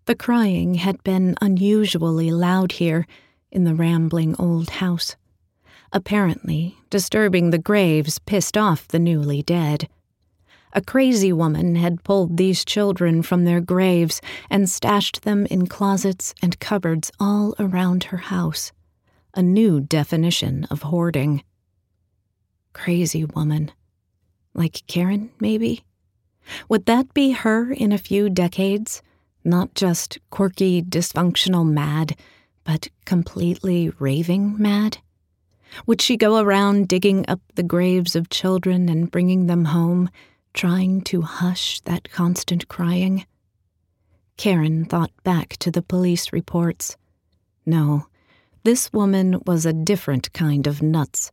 The 0.07 0.15
crying 0.15 0.75
had 0.75 1.03
been 1.05 1.35
unusually 1.41 2.31
loud 2.31 2.73
here 2.73 3.07
in 3.51 3.65
the 3.65 3.75
rambling 3.75 4.35
old 4.39 4.71
house. 4.71 5.17
Apparently, 5.93 6.77
disturbing 6.91 7.51
the 7.51 7.59
graves 7.59 8.19
pissed 8.19 8.57
off 8.57 8.89
the 8.89 8.99
newly 8.99 9.43
dead. 9.43 9.89
A 10.77 10.83
crazy 10.83 11.33
woman 11.33 11.77
had 11.77 12.03
pulled 12.03 12.37
these 12.37 12.65
children 12.65 13.23
from 13.23 13.45
their 13.45 13.61
graves 13.61 14.21
and 14.51 14.69
stashed 14.69 15.23
them 15.23 15.47
in 15.47 15.69
closets 15.69 16.35
and 16.43 16.59
cupboards 16.59 17.13
all 17.21 17.55
around 17.61 18.05
her 18.05 18.17
house. 18.17 18.73
A 19.35 19.43
new 19.43 19.81
definition 19.81 20.65
of 20.71 20.83
hoarding. 20.83 21.45
Crazy 22.73 23.25
woman. 23.25 23.71
Like 24.53 24.83
Karen, 24.89 25.31
maybe? 25.39 25.85
Would 26.69 26.87
that 26.87 27.15
be 27.15 27.31
her 27.31 27.73
in 27.73 27.93
a 27.93 27.99
few 27.99 28.29
decades? 28.29 29.01
Not 29.45 29.75
just 29.75 30.19
quirky, 30.31 30.83
dysfunctional 30.83 31.69
mad, 31.69 32.17
but 32.65 32.89
completely 33.05 33.93
raving 34.01 34.57
mad? 34.59 34.99
Would 35.87 36.01
she 36.01 36.17
go 36.17 36.39
around 36.39 36.89
digging 36.89 37.25
up 37.29 37.41
the 37.55 37.63
graves 37.63 38.17
of 38.17 38.29
children 38.29 38.89
and 38.89 39.11
bringing 39.11 39.47
them 39.47 39.67
home, 39.67 40.11
trying 40.55 41.03
to 41.03 41.23
hush 41.23 41.81
that 41.81 42.11
constant 42.11 42.69
crying? 42.69 43.27
Karen 44.37 44.85
thought 44.85 45.11
back 45.23 45.57
to 45.59 45.71
the 45.71 45.83
police 45.83 46.33
reports. 46.33 46.97
No, 47.67 48.07
this 48.63 48.93
woman 48.93 49.41
was 49.47 49.67
a 49.67 49.73
different 49.73 50.33
kind 50.33 50.67
of 50.67 50.81
nuts. 50.81 51.31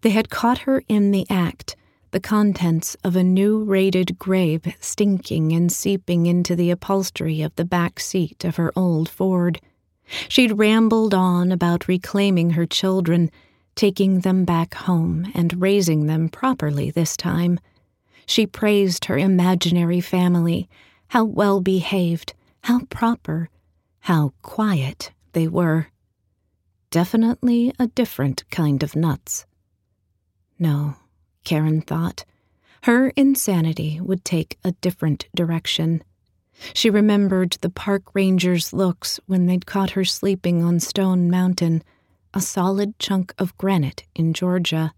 They 0.00 0.10
had 0.10 0.30
caught 0.30 0.60
her 0.60 0.82
in 0.88 1.10
the 1.10 1.26
act 1.28 1.76
the 2.12 2.20
contents 2.20 2.96
of 3.04 3.14
a 3.14 3.22
new 3.22 3.62
raided 3.62 4.18
grave 4.18 4.74
stinking 4.80 5.52
and 5.52 5.70
seeping 5.70 6.24
into 6.24 6.56
the 6.56 6.70
upholstery 6.70 7.42
of 7.42 7.54
the 7.56 7.64
back 7.64 8.00
seat 8.00 8.42
of 8.42 8.56
her 8.56 8.72
old 8.74 9.08
Ford. 9.08 9.60
She'd 10.28 10.58
rambled 10.58 11.12
on 11.12 11.52
about 11.52 11.88
reclaiming 11.88 12.50
her 12.50 12.64
children, 12.64 13.30
taking 13.74 14.20
them 14.20 14.46
back 14.46 14.72
home 14.74 15.30
and 15.34 15.60
raising 15.60 16.06
them 16.06 16.28
properly 16.28 16.90
this 16.90 17.16
time. 17.16 17.58
She 18.26 18.46
praised 18.46 19.06
her 19.06 19.16
imaginary 19.16 20.00
family, 20.00 20.68
how 21.08 21.24
well 21.24 21.60
behaved, 21.60 22.34
how 22.64 22.80
proper, 22.90 23.48
how 24.00 24.32
quiet 24.42 25.12
they 25.32 25.48
were. 25.48 25.88
Definitely 26.90 27.72
a 27.78 27.86
different 27.86 28.48
kind 28.50 28.82
of 28.82 28.96
nuts. 28.96 29.46
No, 30.58 30.96
Karen 31.44 31.80
thought. 31.80 32.24
Her 32.82 33.10
insanity 33.16 34.00
would 34.00 34.24
take 34.24 34.58
a 34.64 34.72
different 34.72 35.26
direction. 35.34 36.02
She 36.72 36.88
remembered 36.88 37.58
the 37.60 37.70
park 37.70 38.14
rangers' 38.14 38.72
looks 38.72 39.20
when 39.26 39.46
they'd 39.46 39.66
caught 39.66 39.90
her 39.90 40.04
sleeping 40.04 40.62
on 40.62 40.80
Stone 40.80 41.30
Mountain, 41.30 41.82
a 42.32 42.40
solid 42.40 42.98
chunk 42.98 43.34
of 43.38 43.56
granite 43.58 44.04
in 44.14 44.32
Georgia. 44.32 44.94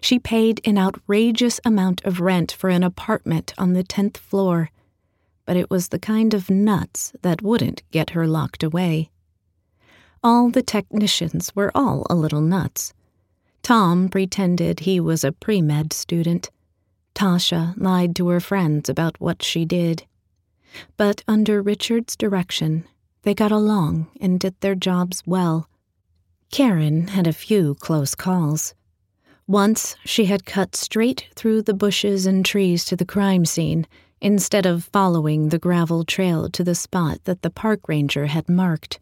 She 0.00 0.18
paid 0.18 0.60
an 0.64 0.78
outrageous 0.78 1.60
amount 1.64 2.04
of 2.04 2.20
rent 2.20 2.52
for 2.52 2.70
an 2.70 2.82
apartment 2.82 3.54
on 3.58 3.72
the 3.72 3.84
10th 3.84 4.16
floor, 4.16 4.70
but 5.44 5.56
it 5.56 5.70
was 5.70 5.88
the 5.88 5.98
kind 5.98 6.34
of 6.34 6.50
nuts 6.50 7.12
that 7.22 7.42
wouldn't 7.42 7.82
get 7.90 8.10
her 8.10 8.26
locked 8.26 8.62
away. 8.62 9.10
All 10.22 10.50
the 10.50 10.62
technicians 10.62 11.54
were 11.54 11.70
all 11.74 12.06
a 12.10 12.14
little 12.14 12.40
nuts. 12.40 12.92
Tom 13.62 14.08
pretended 14.08 14.80
he 14.80 14.98
was 14.98 15.24
a 15.24 15.32
pre 15.32 15.62
med 15.62 15.92
student. 15.92 16.50
Tasha 17.14 17.74
lied 17.76 18.16
to 18.16 18.28
her 18.28 18.40
friends 18.40 18.88
about 18.88 19.20
what 19.20 19.42
she 19.42 19.64
did. 19.64 20.06
But 20.96 21.22
under 21.26 21.62
Richard's 21.62 22.16
direction, 22.16 22.84
they 23.22 23.34
got 23.34 23.52
along 23.52 24.08
and 24.20 24.38
did 24.40 24.60
their 24.60 24.74
jobs 24.74 25.22
well. 25.26 25.68
Karen 26.50 27.08
had 27.08 27.26
a 27.26 27.32
few 27.32 27.74
close 27.74 28.14
calls. 28.14 28.74
Once 29.48 29.96
she 30.04 30.26
had 30.26 30.44
cut 30.44 30.76
straight 30.76 31.26
through 31.34 31.62
the 31.62 31.72
bushes 31.72 32.26
and 32.26 32.44
trees 32.44 32.84
to 32.84 32.94
the 32.94 33.06
crime 33.06 33.46
scene 33.46 33.86
instead 34.20 34.66
of 34.66 34.84
following 34.92 35.48
the 35.48 35.58
gravel 35.58 36.04
trail 36.04 36.50
to 36.50 36.62
the 36.62 36.74
spot 36.74 37.18
that 37.24 37.40
the 37.40 37.48
park 37.48 37.88
ranger 37.88 38.26
had 38.26 38.46
marked. 38.46 39.00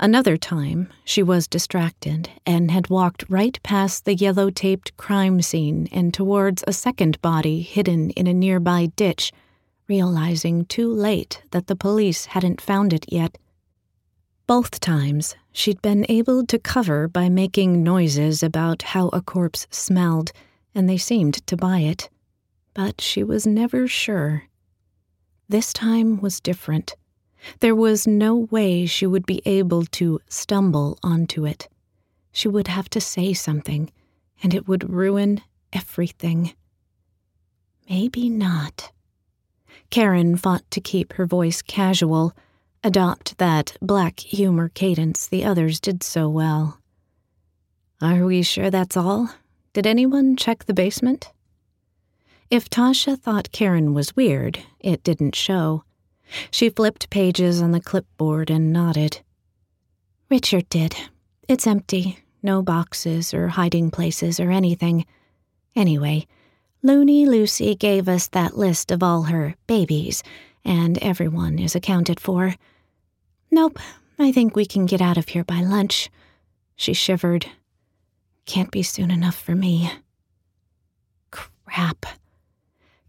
Another 0.00 0.38
time, 0.38 0.88
she 1.04 1.22
was 1.22 1.46
distracted 1.46 2.30
and 2.46 2.70
had 2.70 2.88
walked 2.88 3.26
right 3.28 3.60
past 3.62 4.06
the 4.06 4.14
yellow 4.14 4.48
taped 4.48 4.96
crime 4.96 5.42
scene 5.42 5.86
and 5.92 6.14
towards 6.14 6.64
a 6.66 6.72
second 6.72 7.20
body 7.20 7.60
hidden 7.60 8.08
in 8.10 8.26
a 8.26 8.32
nearby 8.32 8.86
ditch, 8.96 9.32
realizing 9.86 10.64
too 10.64 10.90
late 10.90 11.42
that 11.50 11.66
the 11.66 11.76
police 11.76 12.24
hadn't 12.24 12.58
found 12.58 12.94
it 12.94 13.04
yet. 13.12 13.36
Both 14.46 14.78
times, 14.78 15.34
she'd 15.52 15.80
been 15.80 16.04
able 16.10 16.44
to 16.46 16.58
cover 16.58 17.08
by 17.08 17.30
making 17.30 17.82
noises 17.82 18.42
about 18.42 18.82
how 18.82 19.08
a 19.08 19.22
corpse 19.22 19.66
smelled, 19.70 20.32
and 20.74 20.86
they 20.86 20.98
seemed 20.98 21.46
to 21.46 21.56
buy 21.56 21.78
it. 21.78 22.10
But 22.74 23.00
she 23.00 23.24
was 23.24 23.46
never 23.46 23.88
sure. 23.88 24.44
This 25.48 25.72
time 25.72 26.20
was 26.20 26.40
different. 26.40 26.94
There 27.60 27.74
was 27.74 28.06
no 28.06 28.36
way 28.50 28.84
she 28.84 29.06
would 29.06 29.24
be 29.24 29.40
able 29.46 29.86
to 29.86 30.20
stumble 30.28 30.98
onto 31.02 31.46
it. 31.46 31.68
She 32.30 32.48
would 32.48 32.68
have 32.68 32.90
to 32.90 33.00
say 33.00 33.32
something, 33.32 33.90
and 34.42 34.52
it 34.52 34.68
would 34.68 34.90
ruin 34.90 35.40
everything. 35.72 36.52
Maybe 37.88 38.28
not. 38.28 38.92
Karen 39.88 40.36
fought 40.36 40.70
to 40.70 40.80
keep 40.82 41.14
her 41.14 41.24
voice 41.24 41.62
casual, 41.62 42.34
adopt 42.84 43.38
that 43.38 43.76
black 43.80 44.20
humor 44.20 44.68
cadence 44.68 45.26
the 45.26 45.42
others 45.42 45.80
did 45.80 46.02
so 46.02 46.28
well. 46.28 46.78
Are 48.02 48.26
we 48.26 48.42
sure 48.42 48.70
that's 48.70 48.96
all? 48.96 49.30
Did 49.72 49.86
anyone 49.86 50.36
check 50.36 50.64
the 50.64 50.74
basement? 50.74 51.32
If 52.50 52.68
Tasha 52.68 53.18
thought 53.18 53.50
Karen 53.52 53.94
was 53.94 54.14
weird, 54.14 54.58
it 54.78 55.02
didn't 55.02 55.34
show. 55.34 55.84
She 56.50 56.68
flipped 56.68 57.08
pages 57.08 57.62
on 57.62 57.70
the 57.72 57.80
clipboard 57.80 58.50
and 58.50 58.72
nodded. 58.72 59.22
Richard 60.30 60.68
did. 60.68 60.94
It's 61.48 61.66
empty. 61.66 62.18
No 62.42 62.62
boxes 62.62 63.32
or 63.32 63.48
hiding 63.48 63.90
places 63.90 64.38
or 64.38 64.50
anything. 64.50 65.06
Anyway, 65.74 66.26
Loony 66.82 67.24
Lucy 67.24 67.74
gave 67.74 68.10
us 68.10 68.28
that 68.28 68.58
list 68.58 68.90
of 68.90 69.02
all 69.02 69.22
her 69.22 69.54
babies, 69.66 70.22
and 70.66 70.98
everyone 70.98 71.58
is 71.58 71.74
accounted 71.74 72.20
for. 72.20 72.54
Nope, 73.54 73.78
I 74.18 74.32
think 74.32 74.56
we 74.56 74.66
can 74.66 74.84
get 74.84 75.00
out 75.00 75.16
of 75.16 75.28
here 75.28 75.44
by 75.44 75.60
lunch. 75.60 76.10
She 76.74 76.92
shivered. 76.92 77.46
Can't 78.46 78.72
be 78.72 78.82
soon 78.82 79.12
enough 79.12 79.36
for 79.36 79.54
me. 79.54 79.92
Crap. 81.30 82.04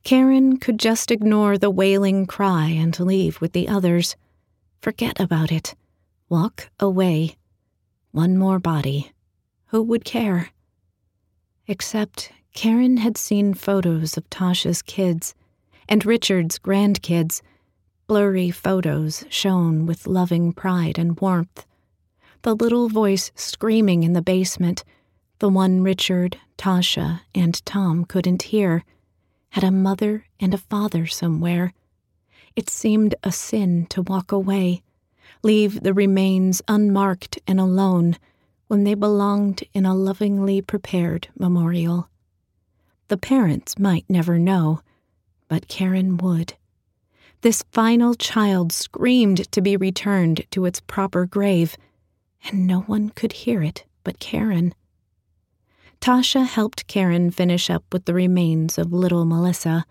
Karen 0.03 0.58
could 0.58 0.77
just 0.77 1.10
ignore 1.10 1.58
the 1.58 1.71
wailing 1.71 2.27
cry 2.27 2.67
and 2.67 2.99
leave 2.99 3.41
with 3.41 3.53
the 3.53 3.67
others. 3.67 4.15
Forget 4.84 5.19
about 5.19 5.51
it. 5.51 5.73
Walk 6.29 6.69
away. 6.79 7.38
One 8.12 8.38
more 8.38 8.60
body. 8.60 9.13
Who 9.69 9.81
would 9.81 10.05
care? 10.05 10.51
Except 11.65 12.31
Karen 12.53 12.97
had 12.97 13.17
seen 13.17 13.55
photos 13.55 14.15
of 14.15 14.29
Tasha's 14.29 14.84
kids 14.84 15.34
and 15.89 16.05
Richard's 16.05 16.60
grandkids, 16.60 17.41
blurry 18.07 18.51
photos 18.51 19.25
shone 19.29 19.85
with 19.85 20.07
loving 20.07 20.53
pride 20.53 20.97
and 20.97 21.19
warmth. 21.19 21.65
The 22.43 22.55
little 22.55 22.89
voice 22.89 23.31
screaming 23.35 24.03
in 24.03 24.13
the 24.13 24.21
basement, 24.21 24.83
the 25.39 25.49
one 25.49 25.81
Richard, 25.81 26.37
Tasha, 26.57 27.21
and 27.33 27.65
Tom 27.65 28.05
couldn't 28.05 28.43
hear, 28.43 28.83
had 29.49 29.63
a 29.63 29.71
mother 29.71 30.25
and 30.39 30.53
a 30.53 30.59
father 30.59 31.07
somewhere. 31.07 31.73
It 32.55 32.69
seemed 32.69 33.15
a 33.23 33.31
sin 33.31 33.87
to 33.87 34.03
walk 34.03 34.31
away, 34.31 34.83
leave 35.43 35.81
the 35.81 35.93
remains 35.93 36.61
unmarked 36.67 37.39
and 37.47 37.59
alone 37.59 38.17
when 38.67 38.83
they 38.83 38.93
belonged 38.93 39.63
in 39.73 39.85
a 39.85 39.95
lovingly 39.95 40.61
prepared 40.61 41.27
memorial. 41.37 42.09
The 43.07 43.17
parents 43.17 43.77
might 43.77 44.05
never 44.09 44.39
know, 44.39 44.81
but 45.47 45.67
Karen 45.67 46.17
would. 46.17 46.55
This 47.45 47.63
final 47.71 48.15
child 48.15 48.71
screamed 48.71 49.51
to 49.51 49.62
be 49.62 49.77
returned 49.77 50.47
to 50.49 50.65
its 50.65 50.79
proper 50.79 51.27
grave, 51.27 51.77
and 52.43 52.65
no 52.65 52.79
one 52.79 53.12
could 53.12 53.34
hear 53.34 53.62
it 53.62 53.86
but 54.03 54.17
Karen. 54.17 54.73
Tasha 56.01 56.47
helped 56.47 56.88
Karen 56.88 57.29
finish 57.29 57.69
up 57.69 57.84
with 57.93 58.05
the 58.05 58.15
remains 58.15 58.79
of 58.79 58.91
little 58.91 59.25
Melissa, 59.25 59.86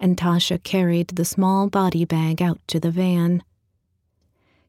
and 0.00 0.16
Tasha 0.16 0.60
carried 0.60 1.06
the 1.10 1.24
small 1.24 1.68
body 1.68 2.04
bag 2.04 2.42
out 2.42 2.58
to 2.66 2.80
the 2.80 2.90
van. 2.90 3.44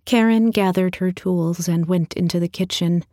Karen 0.06 0.52
gathered 0.52 0.97
her 0.97 1.12
tools 1.12 1.67
and 1.67 1.88
went 1.88 2.13
into 2.13 2.39
the 2.39 2.47
kitchen. 2.47 3.04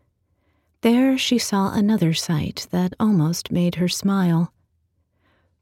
There 0.83 1.17
she 1.17 1.39
saw 1.39 1.73
another 1.73 2.13
sight 2.13 2.67
that 2.73 2.93
almost 3.01 3.51
made 3.51 3.77
her 3.77 3.89
smile. 3.89 4.53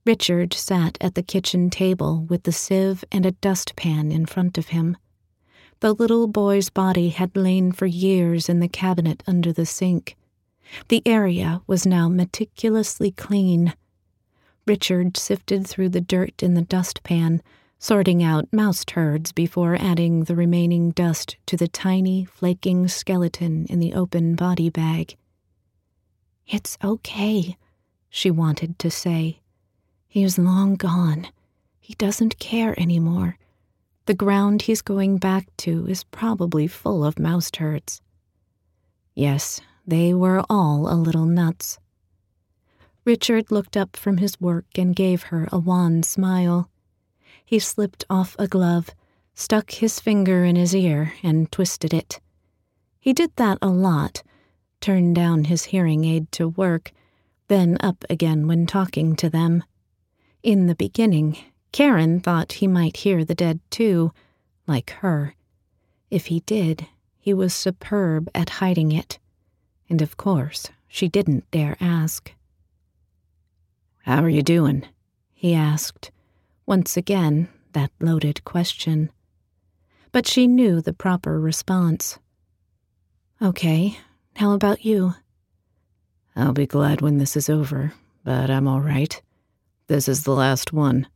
Richard 0.04 0.52
sat 0.52 0.98
at 1.00 1.14
the 1.14 1.22
kitchen 1.22 1.70
table 1.70 2.26
with 2.28 2.42
the 2.42 2.50
sieve 2.50 3.04
and 3.12 3.24
a 3.24 3.30
dustpan 3.32 4.10
in 4.10 4.26
front 4.26 4.58
of 4.58 4.68
him. 4.68 4.96
The 5.78 5.92
little 5.92 6.26
boy's 6.26 6.70
body 6.70 7.10
had 7.10 7.36
lain 7.36 7.70
for 7.70 7.86
years 7.86 8.48
in 8.48 8.58
the 8.58 8.68
cabinet 8.68 9.22
under 9.28 9.52
the 9.52 9.66
sink. 9.66 10.16
The 10.88 11.02
area 11.06 11.62
was 11.68 11.86
now 11.86 12.08
meticulously 12.08 13.12
clean. 13.12 13.74
Richard 14.66 15.16
sifted 15.16 15.66
through 15.66 15.90
the 15.90 16.00
dirt 16.00 16.42
in 16.42 16.54
the 16.54 16.62
dustpan, 16.62 17.40
sorting 17.78 18.22
out 18.24 18.52
mouse 18.52 18.84
turds 18.84 19.30
before 19.30 19.76
adding 19.76 20.24
the 20.24 20.36
remaining 20.36 20.90
dust 20.90 21.36
to 21.46 21.56
the 21.56 21.68
tiny, 21.68 22.24
flaking 22.24 22.88
skeleton 22.88 23.66
in 23.66 23.78
the 23.78 23.94
open 23.94 24.34
body 24.34 24.70
bag. 24.70 25.16
It's 26.46 26.76
okay, 26.82 27.56
she 28.08 28.30
wanted 28.32 28.78
to 28.80 28.90
say. 28.90 29.41
He 30.12 30.24
is 30.24 30.36
long 30.36 30.74
gone. 30.74 31.28
He 31.80 31.94
doesn't 31.94 32.38
care 32.38 32.78
anymore. 32.78 33.38
The 34.04 34.12
ground 34.12 34.60
he's 34.60 34.82
going 34.82 35.16
back 35.16 35.46
to 35.64 35.86
is 35.86 36.04
probably 36.04 36.66
full 36.66 37.02
of 37.02 37.18
mouse 37.18 37.50
turds. 37.50 38.02
Yes, 39.14 39.62
they 39.86 40.12
were 40.12 40.44
all 40.50 40.92
a 40.92 41.00
little 41.00 41.24
nuts. 41.24 41.78
Richard 43.06 43.50
looked 43.50 43.74
up 43.74 43.96
from 43.96 44.18
his 44.18 44.38
work 44.38 44.66
and 44.76 44.94
gave 44.94 45.22
her 45.32 45.48
a 45.50 45.58
wan 45.58 46.02
smile. 46.02 46.68
He 47.42 47.58
slipped 47.58 48.04
off 48.10 48.36
a 48.38 48.46
glove, 48.46 48.90
stuck 49.32 49.70
his 49.70 49.98
finger 49.98 50.44
in 50.44 50.56
his 50.56 50.76
ear, 50.76 51.14
and 51.22 51.50
twisted 51.50 51.94
it. 51.94 52.20
He 53.00 53.14
did 53.14 53.34
that 53.36 53.56
a 53.62 53.70
lot, 53.70 54.22
turned 54.78 55.14
down 55.14 55.44
his 55.44 55.64
hearing 55.72 56.04
aid 56.04 56.30
to 56.32 56.48
work, 56.48 56.92
then 57.48 57.78
up 57.80 58.04
again 58.10 58.46
when 58.46 58.66
talking 58.66 59.16
to 59.16 59.30
them. 59.30 59.64
In 60.42 60.66
the 60.66 60.74
beginning, 60.74 61.36
Karen 61.70 62.20
thought 62.20 62.54
he 62.54 62.66
might 62.66 62.98
hear 62.98 63.24
the 63.24 63.34
dead 63.34 63.60
too, 63.70 64.12
like 64.66 64.90
her. 65.00 65.34
If 66.10 66.26
he 66.26 66.40
did, 66.40 66.86
he 67.18 67.32
was 67.32 67.54
superb 67.54 68.28
at 68.34 68.50
hiding 68.60 68.92
it. 68.92 69.18
And 69.88 70.02
of 70.02 70.16
course, 70.16 70.68
she 70.88 71.08
didn't 71.08 71.50
dare 71.50 71.76
ask. 71.80 72.32
How 74.04 74.22
are 74.22 74.28
you 74.28 74.42
doing? 74.42 74.84
he 75.32 75.54
asked 75.54 76.10
once 76.66 76.96
again, 76.96 77.48
that 77.72 77.90
loaded 78.00 78.44
question. 78.44 79.10
But 80.12 80.26
she 80.26 80.46
knew 80.46 80.80
the 80.80 80.92
proper 80.92 81.40
response. 81.40 82.18
Okay, 83.40 83.98
how 84.36 84.52
about 84.52 84.84
you? 84.84 85.14
I'll 86.36 86.52
be 86.52 86.66
glad 86.66 87.00
when 87.00 87.18
this 87.18 87.36
is 87.36 87.50
over, 87.50 87.92
but 88.24 88.48
I'm 88.48 88.68
all 88.68 88.80
right. 88.80 89.20
This 89.92 90.08
is 90.08 90.24
the 90.24 90.32
last 90.32 90.72
one. 90.72 91.06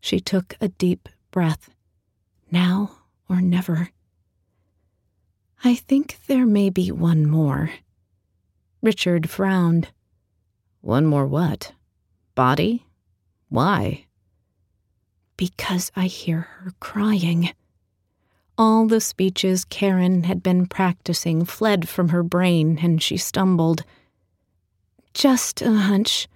She 0.00 0.18
took 0.18 0.56
a 0.62 0.68
deep 0.68 1.10
breath. 1.30 1.68
Now 2.50 2.92
or 3.28 3.42
never. 3.42 3.90
I 5.62 5.74
think 5.74 6.20
there 6.26 6.46
may 6.46 6.70
be 6.70 6.90
one 6.90 7.26
more. 7.26 7.70
Richard 8.80 9.28
frowned. 9.28 9.88
One 10.80 11.04
more 11.04 11.26
what? 11.26 11.72
Body? 12.34 12.86
Why? 13.50 14.06
because 15.36 15.92
I 15.94 16.06
hear 16.06 16.40
her 16.40 16.72
crying. 16.80 17.50
All 18.56 18.86
the 18.86 19.02
speeches 19.02 19.66
Karen 19.66 20.24
had 20.24 20.42
been 20.42 20.64
practicing 20.64 21.44
fled 21.44 21.90
from 21.90 22.08
her 22.08 22.22
brain, 22.22 22.78
and 22.82 23.02
she 23.02 23.18
stumbled. 23.18 23.84
Just 25.12 25.60
a 25.60 25.72
hunch. 25.72 26.26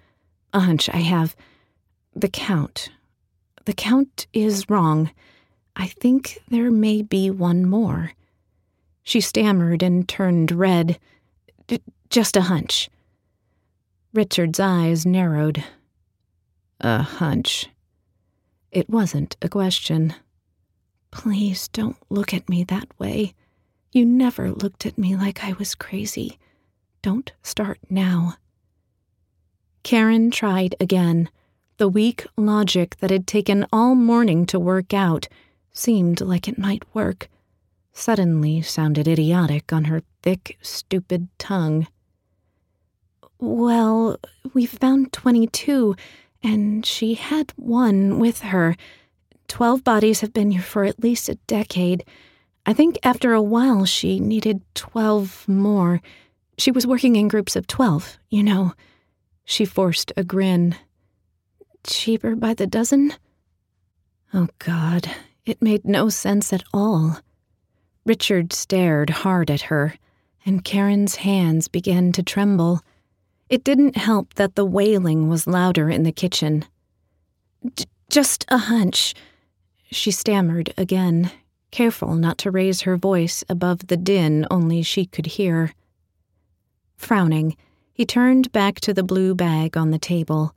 A 0.54 0.60
hunch 0.60 0.88
I 0.88 0.98
have. 0.98 1.34
The 2.14 2.28
Count. 2.28 2.88
The 3.64 3.74
Count 3.74 4.28
is 4.32 4.70
wrong. 4.70 5.10
I 5.74 5.88
think 5.88 6.38
there 6.48 6.70
may 6.70 7.02
be 7.02 7.28
one 7.28 7.68
more. 7.68 8.12
She 9.02 9.20
stammered 9.20 9.82
and 9.82 10.08
turned 10.08 10.52
red. 10.52 11.00
just 12.08 12.36
a 12.36 12.42
hunch. 12.42 12.88
Richard's 14.12 14.60
eyes 14.60 15.04
narrowed. 15.04 15.64
A 16.80 17.02
hunch. 17.02 17.68
It 18.70 18.88
wasn't 18.88 19.36
a 19.42 19.48
question. 19.48 20.14
Please 21.10 21.66
don't 21.66 21.96
look 22.10 22.32
at 22.32 22.48
me 22.48 22.62
that 22.62 22.88
way. 23.00 23.34
You 23.90 24.04
never 24.04 24.52
looked 24.52 24.86
at 24.86 24.98
me 24.98 25.16
like 25.16 25.42
I 25.42 25.54
was 25.54 25.74
crazy. 25.74 26.38
Don't 27.02 27.32
start 27.42 27.78
now. 27.90 28.36
Karen 29.84 30.32
tried 30.32 30.74
again. 30.80 31.28
The 31.76 31.88
weak 31.88 32.26
logic 32.36 32.96
that 32.98 33.10
had 33.10 33.26
taken 33.26 33.66
all 33.72 33.94
morning 33.94 34.46
to 34.46 34.58
work 34.58 34.92
out 34.92 35.28
seemed 35.72 36.20
like 36.20 36.48
it 36.48 36.58
might 36.58 36.82
work. 36.92 37.28
Suddenly 37.92 38.62
sounded 38.62 39.06
idiotic 39.06 39.72
on 39.72 39.84
her 39.84 40.02
thick, 40.22 40.58
stupid 40.60 41.28
tongue. 41.38 41.86
Well, 43.38 44.18
we 44.52 44.66
found 44.66 45.12
22 45.12 45.94
and 46.44 46.84
she 46.84 47.14
had 47.14 47.52
one 47.56 48.18
with 48.18 48.40
her. 48.40 48.76
Twelve 49.48 49.82
bodies 49.82 50.20
have 50.20 50.32
been 50.32 50.50
here 50.50 50.62
for 50.62 50.84
at 50.84 51.02
least 51.02 51.28
a 51.28 51.36
decade. 51.46 52.04
I 52.66 52.72
think 52.72 52.98
after 53.02 53.32
a 53.32 53.42
while 53.42 53.84
she 53.86 54.20
needed 54.20 54.62
twelve 54.74 55.48
more. 55.48 56.00
She 56.58 56.70
was 56.70 56.86
working 56.86 57.16
in 57.16 57.28
groups 57.28 57.56
of 57.56 57.66
twelve, 57.66 58.18
you 58.30 58.42
know. 58.42 58.74
She 59.44 59.64
forced 59.64 60.12
a 60.16 60.24
grin. 60.24 60.76
Cheaper 61.84 62.34
by 62.34 62.54
the 62.54 62.66
dozen? 62.66 63.12
Oh, 64.32 64.48
God, 64.58 65.10
it 65.44 65.62
made 65.62 65.84
no 65.84 66.08
sense 66.08 66.52
at 66.52 66.64
all. 66.72 67.18
Richard 68.06 68.52
stared 68.52 69.10
hard 69.10 69.50
at 69.50 69.62
her, 69.62 69.94
and 70.44 70.64
Karen's 70.64 71.16
hands 71.16 71.68
began 71.68 72.12
to 72.12 72.22
tremble. 72.22 72.82
It 73.48 73.64
didn't 73.64 73.96
help 73.96 74.34
that 74.34 74.54
the 74.54 74.64
wailing 74.64 75.28
was 75.28 75.46
louder 75.46 75.90
in 75.90 76.02
the 76.02 76.12
kitchen. 76.12 76.64
Just 78.10 78.44
a 78.48 78.58
hunch, 78.58 79.14
she 79.90 80.10
stammered 80.10 80.72
again, 80.76 81.30
careful 81.70 82.14
not 82.14 82.38
to 82.38 82.50
raise 82.50 82.82
her 82.82 82.96
voice 82.96 83.44
above 83.48 83.86
the 83.86 83.96
din 83.96 84.46
only 84.50 84.82
she 84.82 85.06
could 85.06 85.26
hear. 85.26 85.72
Frowning, 86.96 87.56
he 87.94 88.04
turned 88.04 88.50
back 88.50 88.80
to 88.80 88.92
the 88.92 89.04
blue 89.04 89.36
bag 89.36 89.76
on 89.76 89.92
the 89.92 90.00
table. 90.00 90.52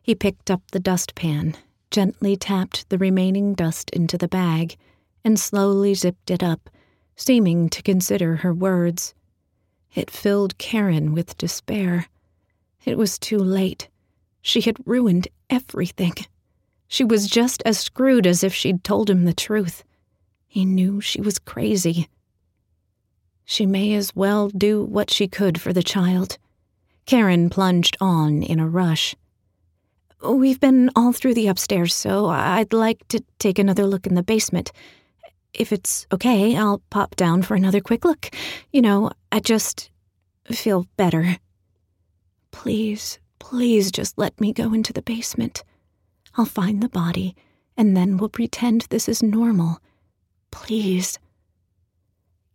He 0.00 0.14
picked 0.14 0.50
up 0.50 0.62
the 0.70 0.80
dustpan, 0.80 1.56
gently 1.90 2.36
tapped 2.36 2.88
the 2.88 2.96
remaining 2.96 3.52
dust 3.52 3.90
into 3.90 4.16
the 4.16 4.28
bag, 4.28 4.78
and 5.22 5.38
slowly 5.38 5.92
zipped 5.92 6.30
it 6.30 6.42
up, 6.42 6.70
seeming 7.16 7.68
to 7.68 7.82
consider 7.82 8.36
her 8.36 8.54
words. 8.54 9.12
It 9.94 10.10
filled 10.10 10.56
Karen 10.56 11.12
with 11.12 11.36
despair. 11.36 12.08
It 12.86 12.96
was 12.96 13.18
too 13.18 13.38
late. 13.38 13.88
She 14.40 14.62
had 14.62 14.76
ruined 14.86 15.28
everything. 15.50 16.14
She 16.88 17.04
was 17.04 17.28
just 17.28 17.62
as 17.66 17.78
screwed 17.78 18.26
as 18.26 18.42
if 18.42 18.54
she'd 18.54 18.82
told 18.82 19.10
him 19.10 19.26
the 19.26 19.34
truth. 19.34 19.84
He 20.46 20.64
knew 20.64 21.02
she 21.02 21.20
was 21.20 21.38
crazy, 21.38 22.08
She 23.44 23.66
may 23.66 23.92
as 23.92 24.16
well 24.16 24.48
do 24.48 24.82
what 24.82 25.10
she 25.10 25.28
could 25.28 25.60
for 25.60 25.74
the 25.74 25.82
child. 25.82 26.38
Karen 27.06 27.50
plunged 27.50 27.96
on 28.00 28.42
in 28.42 28.58
a 28.58 28.68
rush. 28.68 29.14
We've 30.22 30.60
been 30.60 30.90
all 30.96 31.12
through 31.12 31.34
the 31.34 31.48
upstairs, 31.48 31.94
so 31.94 32.26
I'd 32.26 32.72
like 32.72 33.06
to 33.08 33.22
take 33.38 33.58
another 33.58 33.86
look 33.86 34.06
in 34.06 34.14
the 34.14 34.22
basement. 34.22 34.72
If 35.52 35.70
it's 35.72 36.06
okay, 36.10 36.56
I'll 36.56 36.82
pop 36.90 37.14
down 37.14 37.42
for 37.42 37.54
another 37.54 37.80
quick 37.80 38.04
look. 38.04 38.30
You 38.72 38.80
know, 38.80 39.10
I 39.30 39.40
just 39.40 39.90
feel 40.50 40.86
better. 40.96 41.36
Please, 42.50 43.18
please 43.38 43.92
just 43.92 44.16
let 44.16 44.40
me 44.40 44.52
go 44.52 44.72
into 44.72 44.92
the 44.92 45.02
basement. 45.02 45.62
I'll 46.36 46.46
find 46.46 46.82
the 46.82 46.88
body, 46.88 47.36
and 47.76 47.96
then 47.96 48.16
we'll 48.16 48.30
pretend 48.30 48.82
this 48.82 49.08
is 49.08 49.22
normal. 49.22 49.78
Please. 50.50 51.18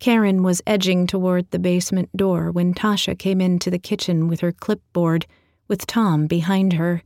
Karen 0.00 0.42
was 0.42 0.62
edging 0.66 1.06
toward 1.06 1.50
the 1.50 1.58
basement 1.58 2.08
door 2.16 2.50
when 2.50 2.72
Tasha 2.72 3.18
came 3.18 3.38
into 3.38 3.70
the 3.70 3.78
kitchen 3.78 4.28
with 4.28 4.40
her 4.40 4.50
clipboard, 4.50 5.26
with 5.68 5.86
Tom 5.86 6.26
behind 6.26 6.72
her. 6.72 7.02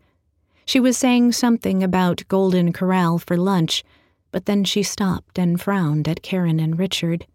She 0.65 0.79
was 0.79 0.97
saying 0.97 1.33
something 1.33 1.83
about 1.83 2.23
Golden 2.29 2.73
Corral 2.73 3.19
for 3.19 3.37
lunch, 3.37 3.83
but 4.31 4.47
then 4.47 4.63
she 4.63 4.85
stopped 4.85 5.39
and 5.39 5.61
frowned 5.61 6.07
at 6.07 6.23
Karen 6.23 6.61
and 6.61 6.79
Richard. 6.79 7.27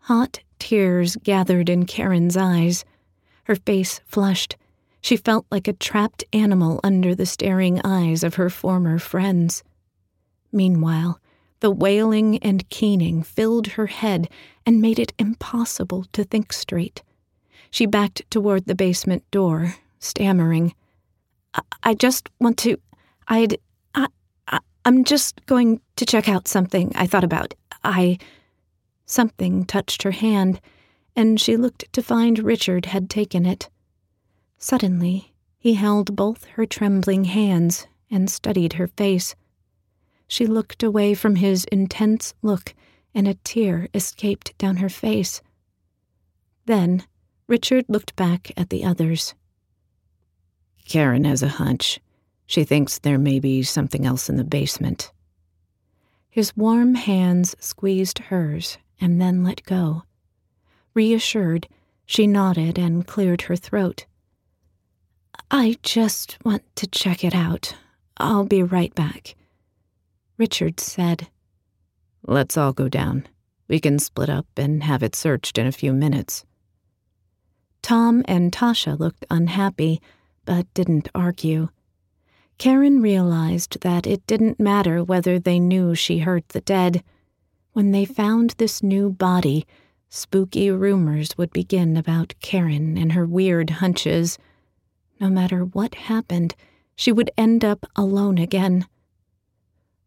Hot 0.00 0.40
tears 0.58 1.16
gathered 1.16 1.70
in 1.70 1.86
Karen's 1.86 2.36
eyes. 2.36 2.84
Her 3.44 3.56
face 3.56 4.02
flushed. 4.04 4.56
She 5.00 5.16
felt 5.16 5.46
like 5.50 5.66
a 5.66 5.72
trapped 5.72 6.24
animal 6.32 6.78
under 6.84 7.14
the 7.14 7.26
staring 7.26 7.80
eyes 7.84 8.22
of 8.22 8.34
her 8.34 8.50
former 8.50 8.98
friends. 8.98 9.64
Meanwhile, 10.52 11.18
the 11.62 11.70
wailing 11.70 12.38
and 12.38 12.68
keening 12.70 13.22
filled 13.22 13.68
her 13.68 13.86
head 13.86 14.28
and 14.66 14.82
made 14.82 14.98
it 14.98 15.12
impossible 15.18 16.04
to 16.12 16.24
think 16.24 16.52
straight. 16.52 17.02
She 17.70 17.86
backed 17.86 18.28
toward 18.30 18.66
the 18.66 18.74
basement 18.74 19.22
door, 19.30 19.76
stammering, 20.00 20.74
I, 21.54 21.60
I 21.82 21.94
just 21.94 22.28
want 22.40 22.58
to. 22.58 22.78
I'd. 23.28 23.58
I, 23.94 24.08
I, 24.48 24.58
I'm 24.84 25.04
just 25.04 25.44
going 25.46 25.80
to 25.96 26.06
check 26.06 26.28
out 26.28 26.48
something 26.48 26.92
I 26.94 27.06
thought 27.06 27.24
about. 27.24 27.54
I. 27.84 28.18
Something 29.06 29.64
touched 29.64 30.02
her 30.02 30.12
hand, 30.12 30.60
and 31.14 31.40
she 31.40 31.56
looked 31.56 31.92
to 31.92 32.02
find 32.02 32.38
Richard 32.38 32.86
had 32.86 33.10
taken 33.10 33.44
it. 33.44 33.68
Suddenly, 34.58 35.34
he 35.58 35.74
held 35.74 36.16
both 36.16 36.44
her 36.56 36.66
trembling 36.66 37.24
hands 37.24 37.86
and 38.10 38.30
studied 38.30 38.74
her 38.74 38.86
face. 38.86 39.34
She 40.32 40.46
looked 40.46 40.82
away 40.82 41.12
from 41.12 41.36
his 41.36 41.66
intense 41.66 42.32
look, 42.40 42.74
and 43.14 43.28
a 43.28 43.34
tear 43.44 43.88
escaped 43.92 44.56
down 44.56 44.78
her 44.78 44.88
face. 44.88 45.42
Then, 46.64 47.04
Richard 47.48 47.84
looked 47.86 48.16
back 48.16 48.50
at 48.56 48.70
the 48.70 48.82
others. 48.82 49.34
Karen 50.88 51.24
has 51.24 51.42
a 51.42 51.60
hunch. 51.60 52.00
She 52.46 52.64
thinks 52.64 52.98
there 52.98 53.18
may 53.18 53.40
be 53.40 53.62
something 53.62 54.06
else 54.06 54.30
in 54.30 54.38
the 54.38 54.42
basement. 54.42 55.12
His 56.30 56.56
warm 56.56 56.94
hands 56.94 57.54
squeezed 57.60 58.18
hers 58.18 58.78
and 58.98 59.20
then 59.20 59.44
let 59.44 59.62
go. 59.64 60.04
Reassured, 60.94 61.68
she 62.06 62.26
nodded 62.26 62.78
and 62.78 63.06
cleared 63.06 63.42
her 63.42 63.56
throat. 63.56 64.06
I 65.50 65.76
just 65.82 66.42
want 66.42 66.62
to 66.76 66.86
check 66.86 67.22
it 67.22 67.34
out. 67.34 67.76
I'll 68.16 68.46
be 68.46 68.62
right 68.62 68.94
back. 68.94 69.34
Richard 70.38 70.80
said, 70.80 71.28
Let's 72.24 72.56
all 72.56 72.72
go 72.72 72.88
down. 72.88 73.26
We 73.68 73.80
can 73.80 73.98
split 73.98 74.28
up 74.28 74.46
and 74.56 74.82
have 74.82 75.02
it 75.02 75.14
searched 75.14 75.58
in 75.58 75.66
a 75.66 75.72
few 75.72 75.92
minutes. 75.92 76.44
Tom 77.82 78.24
and 78.28 78.52
Tasha 78.52 78.98
looked 78.98 79.24
unhappy 79.30 80.00
but 80.44 80.72
didn't 80.74 81.08
argue. 81.14 81.68
Karen 82.58 83.02
realized 83.02 83.80
that 83.80 84.06
it 84.06 84.26
didn't 84.26 84.60
matter 84.60 85.02
whether 85.02 85.38
they 85.38 85.58
knew 85.58 85.94
she 85.94 86.18
hurt 86.18 86.48
the 86.50 86.60
dead. 86.60 87.02
When 87.72 87.90
they 87.90 88.04
found 88.04 88.50
this 88.50 88.82
new 88.82 89.10
body, 89.10 89.66
spooky 90.08 90.70
rumors 90.70 91.36
would 91.36 91.52
begin 91.52 91.96
about 91.96 92.34
Karen 92.40 92.96
and 92.96 93.12
her 93.12 93.26
weird 93.26 93.70
hunches. 93.70 94.38
No 95.18 95.28
matter 95.28 95.64
what 95.64 95.94
happened, 95.94 96.54
she 96.94 97.10
would 97.10 97.30
end 97.36 97.64
up 97.64 97.86
alone 97.96 98.38
again. 98.38 98.86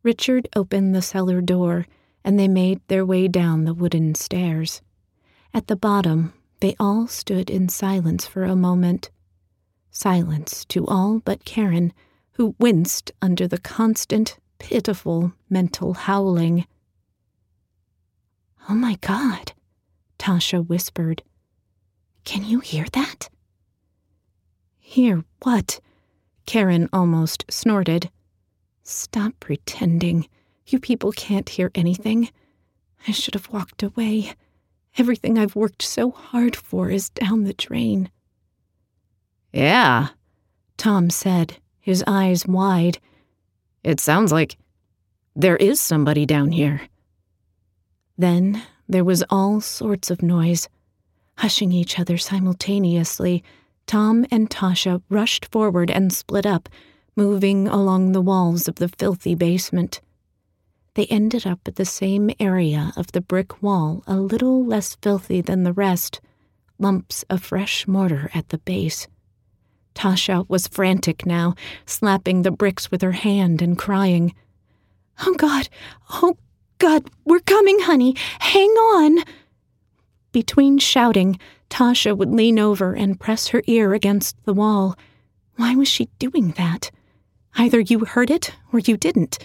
Richard 0.05 0.47
opened 0.55 0.93
the 0.93 1.01
cellar 1.01 1.41
door, 1.41 1.87
and 2.23 2.37
they 2.37 2.47
made 2.47 2.79
their 2.87 3.03
way 3.03 3.27
down 3.27 3.65
the 3.65 3.73
wooden 3.73 4.13
stairs. 4.13 4.83
At 5.51 5.65
the 5.65 5.75
bottom, 5.75 6.31
they 6.59 6.75
all 6.79 7.07
stood 7.07 7.49
in 7.49 7.69
silence 7.69 8.27
for 8.27 8.43
a 8.43 8.55
moment 8.55 9.09
silence 9.89 10.65
to 10.65 10.85
all 10.87 11.21
but 11.25 11.43
Karen, 11.45 11.91
who 12.33 12.53
winced 12.59 13.11
under 13.21 13.47
the 13.47 13.57
constant, 13.57 14.37
pitiful 14.59 15.33
mental 15.49 15.93
howling. 15.93 16.67
Oh 18.69 18.75
my 18.75 18.97
God, 19.01 19.53
Tasha 20.19 20.67
whispered. 20.67 21.23
Can 22.25 22.43
you 22.43 22.59
hear 22.59 22.85
that? 22.91 23.29
Hear 24.77 25.23
what? 25.41 25.79
Karen 26.45 26.89
almost 26.93 27.45
snorted. 27.49 28.11
Stop 28.87 29.33
pretending. 29.39 30.27
You 30.67 30.79
people 30.79 31.11
can't 31.11 31.49
hear 31.49 31.71
anything. 31.73 32.29
I 33.07 33.11
should 33.13 33.33
have 33.33 33.49
walked 33.49 33.81
away. 33.81 34.33
Everything 34.95 35.39
I've 35.39 35.55
worked 35.55 35.81
so 35.81 36.11
hard 36.11 36.55
for 36.55 36.91
is 36.91 37.09
down 37.09 37.45
the 37.45 37.53
drain. 37.55 38.11
Yeah, 39.51 40.09
Tom 40.77 41.09
said, 41.09 41.57
his 41.79 42.03
eyes 42.05 42.45
wide. 42.45 42.99
It 43.83 43.99
sounds 43.99 44.31
like 44.31 44.55
there 45.35 45.57
is 45.57 45.81
somebody 45.81 46.27
down 46.27 46.51
here. 46.51 46.81
Then 48.19 48.61
there 48.87 49.03
was 49.03 49.23
all 49.31 49.61
sorts 49.61 50.11
of 50.11 50.21
noise. 50.21 50.69
Hushing 51.39 51.71
each 51.71 51.99
other 51.99 52.19
simultaneously, 52.19 53.43
Tom 53.87 54.27
and 54.29 54.47
Tasha 54.47 55.01
rushed 55.09 55.47
forward 55.51 55.89
and 55.89 56.13
split 56.13 56.45
up, 56.45 56.69
moving 57.15 57.67
along 57.67 58.11
the 58.11 58.21
walls 58.21 58.67
of 58.67 58.75
the 58.75 58.89
filthy 58.89 59.35
basement. 59.35 60.01
They 60.95 61.05
ended 61.05 61.47
up 61.47 61.59
at 61.65 61.75
the 61.75 61.85
same 61.85 62.31
area 62.39 62.91
of 62.95 63.11
the 63.11 63.21
brick 63.21 63.61
wall, 63.61 64.03
a 64.07 64.15
little 64.15 64.65
less 64.65 64.95
filthy 65.01 65.41
than 65.41 65.63
the 65.63 65.73
rest, 65.73 66.21
lumps 66.77 67.23
of 67.29 67.43
fresh 67.43 67.87
mortar 67.87 68.29
at 68.33 68.49
the 68.49 68.57
base. 68.59 69.07
Tasha 69.93 70.47
was 70.49 70.67
frantic 70.67 71.25
now, 71.25 71.55
slapping 71.85 72.41
the 72.41 72.51
bricks 72.51 72.91
with 72.91 73.01
her 73.01 73.13
hand 73.13 73.61
and 73.61 73.77
crying. 73.77 74.33
Oh, 75.25 75.33
God! 75.35 75.69
Oh, 76.09 76.37
God! 76.79 77.09
We're 77.23 77.39
coming, 77.39 77.79
honey! 77.79 78.15
Hang 78.39 78.69
on! 78.69 79.23
Between 80.33 80.79
shouting, 80.79 81.39
Tasha 81.69 82.15
would 82.17 82.31
lean 82.31 82.59
over 82.59 82.93
and 82.93 83.19
press 83.19 83.47
her 83.47 83.63
ear 83.67 83.93
against 83.93 84.35
the 84.43 84.53
wall. 84.53 84.97
Why 85.55 85.75
was 85.75 85.87
she 85.87 86.09
doing 86.19 86.51
that? 86.57 86.91
Either 87.57 87.79
you 87.79 88.05
heard 88.05 88.29
it 88.29 88.53
or 88.73 88.79
you 88.79 88.97
didn't. 88.97 89.39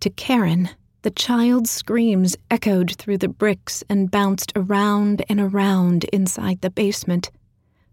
To 0.00 0.10
Karen, 0.10 0.68
the 1.02 1.10
child's 1.10 1.70
screams 1.70 2.36
echoed 2.50 2.94
through 2.96 3.18
the 3.18 3.28
bricks 3.28 3.82
and 3.88 4.10
bounced 4.10 4.52
around 4.54 5.24
and 5.28 5.40
around 5.40 6.04
inside 6.12 6.60
the 6.60 6.70
basement. 6.70 7.30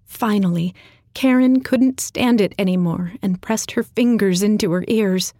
Finally, 0.06 0.76
Karen 1.14 1.62
couldn't 1.62 2.00
stand 2.00 2.42
it 2.42 2.54
anymore 2.60 3.14
and 3.22 3.42
pressed 3.42 3.72
her 3.72 3.84
fingers 3.84 4.44
into 4.44 4.72
her 4.72 4.84
ears. 4.88 5.34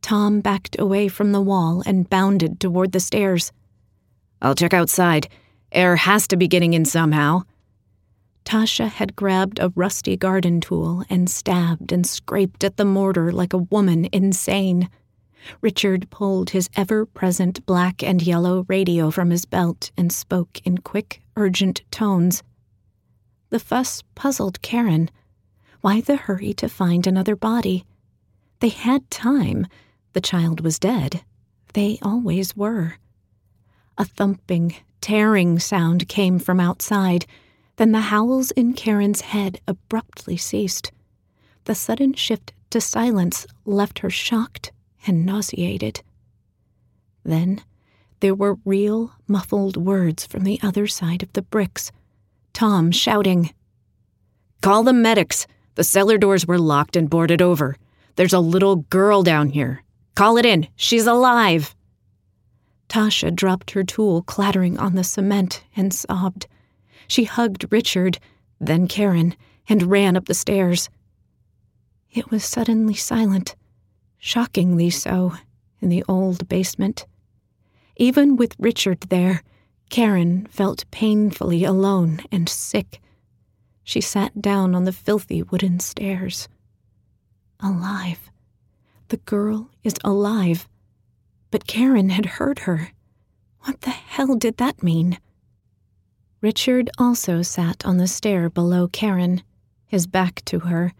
Tom 0.00 0.40
backed 0.40 0.78
away 0.78 1.08
from 1.08 1.32
the 1.32 1.40
wall 1.40 1.82
and 1.86 2.10
bounded 2.10 2.58
toward 2.58 2.92
the 2.92 3.00
stairs. 3.00 3.52
I'll 4.42 4.54
check 4.54 4.74
outside. 4.74 5.28
Air 5.72 5.96
has 5.96 6.26
to 6.28 6.36
be 6.36 6.48
getting 6.48 6.72
in 6.74 6.84
somehow. 6.84 7.42
Tasha 8.44 8.88
had 8.88 9.16
grabbed 9.16 9.58
a 9.58 9.72
rusty 9.74 10.16
garden 10.16 10.60
tool 10.60 11.04
and 11.08 11.30
stabbed 11.30 11.92
and 11.92 12.06
scraped 12.06 12.62
at 12.62 12.76
the 12.76 12.84
mortar 12.84 13.32
like 13.32 13.52
a 13.52 13.58
woman 13.58 14.08
insane. 14.12 14.88
Richard 15.60 16.08
pulled 16.10 16.50
his 16.50 16.68
ever 16.76 17.04
present 17.06 17.64
black 17.66 18.02
and 18.02 18.22
yellow 18.22 18.64
radio 18.68 19.10
from 19.10 19.30
his 19.30 19.44
belt 19.44 19.90
and 19.96 20.12
spoke 20.12 20.60
in 20.64 20.78
quick, 20.78 21.22
urgent 21.36 21.82
tones. 21.90 22.42
The 23.50 23.58
fuss 23.58 24.02
puzzled 24.14 24.62
Karen. 24.62 25.10
Why 25.80 26.00
the 26.00 26.16
hurry 26.16 26.54
to 26.54 26.68
find 26.68 27.06
another 27.06 27.36
body? 27.36 27.84
They 28.60 28.70
had 28.70 29.10
time. 29.10 29.66
The 30.12 30.20
child 30.20 30.60
was 30.60 30.78
dead. 30.78 31.22
They 31.74 31.98
always 32.02 32.56
were. 32.56 32.94
A 33.98 34.04
thumping, 34.04 34.74
tearing 35.00 35.58
sound 35.58 36.08
came 36.08 36.38
from 36.38 36.58
outside. 36.58 37.26
Then 37.76 37.92
the 37.92 38.00
howls 38.00 38.50
in 38.52 38.74
Karen's 38.74 39.22
head 39.22 39.60
abruptly 39.66 40.36
ceased. 40.36 40.92
The 41.64 41.74
sudden 41.74 42.14
shift 42.14 42.52
to 42.70 42.80
silence 42.80 43.46
left 43.64 44.00
her 44.00 44.10
shocked 44.10 44.72
and 45.06 45.26
nauseated. 45.26 46.02
Then 47.24 47.62
there 48.20 48.34
were 48.34 48.58
real, 48.64 49.12
muffled 49.26 49.76
words 49.76 50.26
from 50.26 50.44
the 50.44 50.60
other 50.62 50.86
side 50.86 51.22
of 51.22 51.32
the 51.32 51.42
bricks. 51.42 51.90
Tom 52.52 52.90
shouting, 52.90 53.52
Call 54.62 54.82
the 54.82 54.92
medics. 54.92 55.46
The 55.74 55.84
cellar 55.84 56.16
doors 56.16 56.46
were 56.46 56.58
locked 56.58 56.96
and 56.96 57.10
boarded 57.10 57.42
over. 57.42 57.76
There's 58.16 58.32
a 58.32 58.38
little 58.38 58.76
girl 58.76 59.22
down 59.22 59.50
here. 59.50 59.82
Call 60.14 60.38
it 60.38 60.46
in. 60.46 60.68
She's 60.76 61.06
alive. 61.06 61.74
Tasha 62.88 63.34
dropped 63.34 63.72
her 63.72 63.84
tool 63.84 64.22
clattering 64.22 64.78
on 64.78 64.94
the 64.94 65.04
cement 65.04 65.64
and 65.76 65.92
sobbed. 65.92 66.46
She 67.08 67.24
hugged 67.24 67.70
Richard, 67.70 68.18
then 68.60 68.88
Karen, 68.88 69.34
and 69.68 69.90
ran 69.90 70.16
up 70.16 70.26
the 70.26 70.34
stairs. 70.34 70.88
It 72.10 72.30
was 72.30 72.44
suddenly 72.44 72.94
silent, 72.94 73.56
shockingly 74.18 74.90
so, 74.90 75.34
in 75.80 75.88
the 75.88 76.04
old 76.08 76.48
basement. 76.48 77.06
Even 77.96 78.36
with 78.36 78.54
Richard 78.58 79.00
there, 79.02 79.42
Karen 79.90 80.46
felt 80.46 80.90
painfully 80.90 81.64
alone 81.64 82.20
and 82.32 82.48
sick. 82.48 83.00
She 83.82 84.00
sat 84.00 84.40
down 84.40 84.74
on 84.74 84.84
the 84.84 84.92
filthy 84.92 85.42
wooden 85.42 85.78
stairs. 85.80 86.48
Alive. 87.60 88.30
The 89.08 89.18
girl 89.18 89.70
is 89.82 89.94
alive. 90.02 90.66
But 91.50 91.66
Karen 91.66 92.10
had 92.10 92.26
heard 92.26 92.60
her. 92.60 92.90
What 93.60 93.82
the 93.82 93.90
hell 93.90 94.34
did 94.36 94.56
that 94.56 94.82
mean? 94.82 95.18
Richard 96.44 96.90
also 96.98 97.40
sat 97.40 97.86
on 97.86 97.96
the 97.96 98.06
stair 98.06 98.50
below 98.50 98.86
Karen, 98.86 99.42
his 99.86 100.06
back 100.06 100.44
to 100.44 100.58
her, 100.58 100.92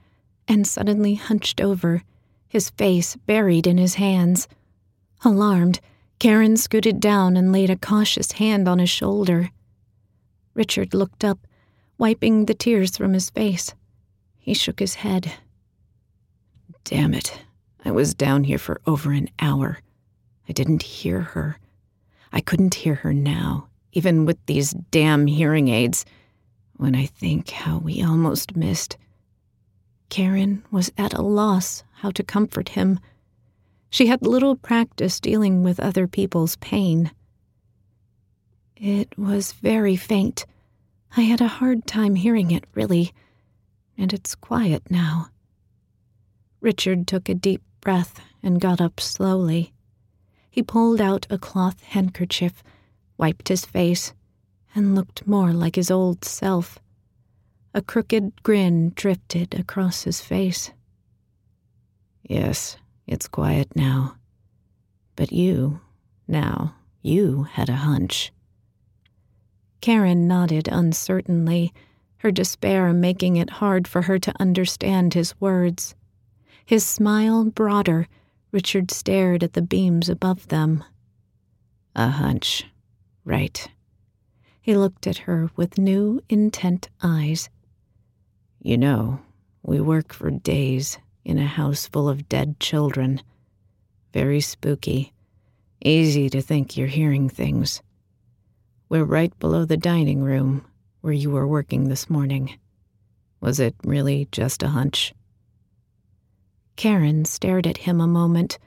and 0.49 0.67
suddenly 0.67 1.17
hunched 1.17 1.61
over, 1.61 2.03
his 2.49 2.71
face 2.71 3.15
buried 3.17 3.67
in 3.67 3.77
his 3.77 3.97
hands. 3.97 4.49
Alarmed, 5.23 5.81
Karen 6.19 6.57
scooted 6.57 6.99
down 6.99 7.37
and 7.37 7.53
laid 7.53 7.69
a 7.69 7.77
cautious 7.77 8.33
hand 8.33 8.67
on 8.67 8.79
his 8.79 8.89
shoulder. 8.89 9.51
Richard 10.55 10.95
looked 10.95 11.23
up, 11.23 11.47
wiping 11.99 12.47
the 12.47 12.55
tears 12.55 12.97
from 12.97 13.13
his 13.13 13.29
face. 13.29 13.75
He 14.39 14.55
shook 14.55 14.81
his 14.81 14.95
head. 14.95 15.31
Damn 16.85 17.13
it. 17.13 17.43
I 17.85 17.91
was 17.91 18.15
down 18.15 18.45
here 18.45 18.57
for 18.57 18.81
over 18.87 19.13
an 19.13 19.29
hour. 19.39 19.81
I 20.49 20.53
didn't 20.53 20.85
hear 20.85 21.21
her. 21.21 21.59
I 22.33 22.41
couldn't 22.41 22.77
hear 22.77 22.95
her 22.95 23.13
now, 23.13 23.69
even 23.95 24.27
with 24.27 24.39
these 24.47 24.73
damn 24.91 25.27
hearing 25.27 25.69
aids. 25.69 26.05
When 26.77 26.95
I 26.95 27.07
think 27.07 27.51
how 27.51 27.79
we 27.79 28.03
almost 28.03 28.57
missed. 28.57 28.97
Karen 30.11 30.63
was 30.71 30.93
at 30.99 31.15
a 31.15 31.23
loss 31.23 31.83
how 31.95 32.11
to 32.11 32.23
comfort 32.23 32.71
him. 32.71 33.01
She 33.91 34.07
had 34.07 34.27
little 34.27 34.57
practice 34.57 35.21
dealing 35.21 35.63
with 35.63 35.81
other 35.81 36.07
people's 36.07 36.57
pain. 36.57 37.11
It 38.77 39.17
was 39.17 39.53
very 39.53 39.97
faint. 39.97 40.47
I 41.17 41.23
had 41.23 41.41
a 41.41 41.49
hard 41.49 41.87
time 41.87 42.17
hearing 42.17 42.51
it, 42.51 42.65
really, 42.75 43.13
and 43.97 44.13
it's 44.13 44.35
quiet 44.35 44.83
now. 44.91 45.29
Richard 46.61 47.07
took 47.07 47.29
a 47.29 47.35
deep 47.35 47.63
breath 47.81 48.21
and 48.43 48.61
got 48.61 48.81
up 48.81 48.99
slowly. 48.99 49.73
He 50.51 50.63
pulled 50.63 51.01
out 51.01 51.27
a 51.31 51.39
cloth 51.39 51.83
handkerchief, 51.83 52.63
wiped 53.17 53.49
his 53.49 53.65
face, 53.65 54.13
and 54.75 54.95
looked 54.95 55.27
more 55.27 55.53
like 55.53 55.77
his 55.77 55.91
old 55.91 56.25
self. 56.25 56.79
A 57.75 57.83
crooked 57.83 58.43
grin 58.43 58.93
drifted 58.95 59.55
across 59.55 60.03
his 60.03 60.21
face. 60.21 60.71
Yes, 62.23 62.77
it's 63.07 63.29
quiet 63.29 63.75
now. 63.77 64.17
But 65.17 65.33
you, 65.33 65.81
now, 66.27 66.75
you 67.03 67.45
had 67.45 67.69
a 67.69 67.77
hunch. 67.77 68.33
Karen 69.81 70.27
nodded 70.27 70.69
uncertainly, 70.69 71.73
her 72.19 72.31
despair 72.31 72.93
making 72.93 73.37
it 73.37 73.51
hard 73.51 73.87
for 73.87 74.03
her 74.03 74.19
to 74.19 74.33
understand 74.41 75.13
his 75.13 75.39
words. 75.41 75.95
His 76.65 76.87
smile 76.87 77.45
broader, 77.45 78.09
Richard 78.51 78.91
stared 78.91 79.45
at 79.45 79.53
the 79.53 79.61
beams 79.61 80.09
above 80.09 80.49
them. 80.49 80.83
A 81.95 82.09
hunch. 82.09 82.65
Right. 83.25 83.69
He 84.61 84.77
looked 84.77 85.07
at 85.07 85.19
her 85.19 85.51
with 85.57 85.79
new, 85.79 86.21
intent 86.29 86.89
eyes. 87.03 87.51
You 88.61 88.79
know, 88.79 89.21
we 89.63 89.81
work 89.81 90.13
for 90.13 90.31
days 90.31 90.99
in 91.25 91.39
a 91.39 91.47
house 91.47 91.87
full 91.87 92.09
of 92.09 92.29
dead 92.29 92.61
children. 92.61 93.23
Very 94.13 94.41
spooky. 94.41 95.13
Easy 95.83 96.31
to 96.31 96.41
think 96.41 96.77
you're 96.77 96.87
hearing 96.87 97.29
things. 97.29 97.83
We're 98.89 99.05
right 99.05 99.37
below 99.39 99.65
the 99.65 99.77
dining 99.77 100.23
room 100.23 100.65
where 101.01 101.13
you 101.13 101.31
were 101.31 101.47
working 101.47 101.89
this 101.89 102.09
morning. 102.09 102.59
Was 103.41 103.61
it 103.61 103.75
really 103.85 104.29
just 104.33 104.63
a 104.63 104.69
hunch? 104.69 105.15
Karen 106.77 107.25
stared 107.25 107.67
at 107.67 107.79
him 107.79 108.01
a 108.01 108.07
moment, 108.07 108.59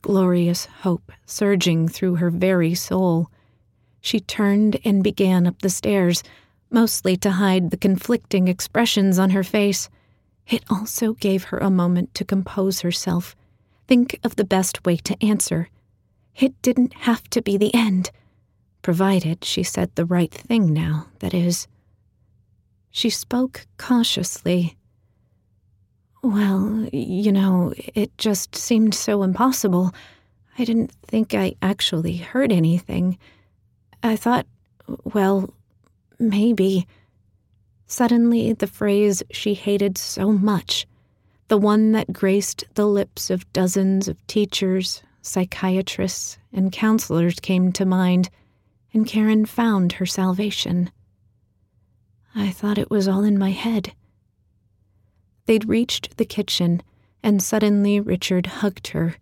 glorious 0.00 0.64
hope 0.64 1.12
surging 1.26 1.88
through 1.88 2.16
her 2.16 2.30
very 2.30 2.74
soul. 2.74 3.30
She 4.04 4.20
turned 4.20 4.78
and 4.84 5.02
began 5.02 5.46
up 5.46 5.62
the 5.62 5.70
stairs, 5.70 6.22
mostly 6.70 7.16
to 7.16 7.30
hide 7.30 7.70
the 7.70 7.78
conflicting 7.78 8.48
expressions 8.48 9.18
on 9.18 9.30
her 9.30 9.42
face. 9.42 9.88
It 10.46 10.62
also 10.68 11.14
gave 11.14 11.44
her 11.44 11.56
a 11.56 11.70
moment 11.70 12.12
to 12.16 12.24
compose 12.26 12.82
herself, 12.82 13.34
think 13.88 14.20
of 14.22 14.36
the 14.36 14.44
best 14.44 14.84
way 14.84 14.98
to 14.98 15.24
answer. 15.24 15.70
It 16.36 16.60
didn't 16.60 16.92
have 16.92 17.30
to 17.30 17.40
be 17.40 17.56
the 17.56 17.74
end, 17.74 18.10
provided 18.82 19.42
she 19.42 19.62
said 19.62 19.90
the 19.94 20.04
right 20.04 20.34
thing 20.34 20.74
now, 20.74 21.06
that 21.20 21.32
is. 21.32 21.66
She 22.90 23.08
spoke 23.08 23.66
cautiously 23.78 24.76
well, 26.20 26.88
you 26.92 27.32
know, 27.32 27.72
it 27.76 28.16
just 28.18 28.54
seemed 28.54 28.94
so 28.94 29.22
impossible. 29.22 29.94
I 30.58 30.64
didn't 30.64 30.92
think 31.06 31.32
I 31.32 31.54
actually 31.62 32.16
heard 32.16 32.52
anything. 32.52 33.18
I 34.04 34.16
thought, 34.16 34.46
well, 34.86 35.54
maybe. 36.18 36.86
Suddenly, 37.86 38.52
the 38.52 38.66
phrase 38.66 39.22
she 39.30 39.54
hated 39.54 39.96
so 39.96 40.30
much, 40.30 40.86
the 41.48 41.56
one 41.56 41.92
that 41.92 42.12
graced 42.12 42.64
the 42.74 42.86
lips 42.86 43.30
of 43.30 43.50
dozens 43.54 44.06
of 44.06 44.24
teachers, 44.26 45.02
psychiatrists, 45.22 46.36
and 46.52 46.70
counselors 46.70 47.40
came 47.40 47.72
to 47.72 47.86
mind, 47.86 48.28
and 48.92 49.06
Karen 49.06 49.46
found 49.46 49.92
her 49.92 50.06
salvation. 50.06 50.90
I 52.34 52.50
thought 52.50 52.76
it 52.76 52.90
was 52.90 53.08
all 53.08 53.24
in 53.24 53.38
my 53.38 53.52
head. 53.52 53.94
They'd 55.46 55.66
reached 55.66 56.18
the 56.18 56.26
kitchen, 56.26 56.82
and 57.22 57.42
suddenly 57.42 58.00
Richard 58.00 58.46
hugged 58.46 58.88
her. 58.88 59.16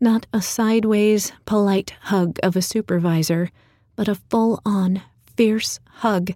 Not 0.00 0.26
a 0.32 0.40
sideways, 0.40 1.32
polite 1.44 1.92
hug 2.04 2.38
of 2.42 2.56
a 2.56 2.62
supervisor, 2.62 3.50
but 3.96 4.08
a 4.08 4.14
full 4.14 4.60
on, 4.64 5.02
fierce 5.36 5.80
hug, 5.86 6.32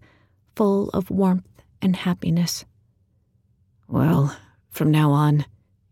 full 0.57 0.89
of 0.91 1.11
warmth 1.11 1.63
and 1.81 1.95
happiness. 1.97 2.65
Well, 3.87 4.37
from 4.69 4.91
now 4.91 5.13
on, 5.13 5.45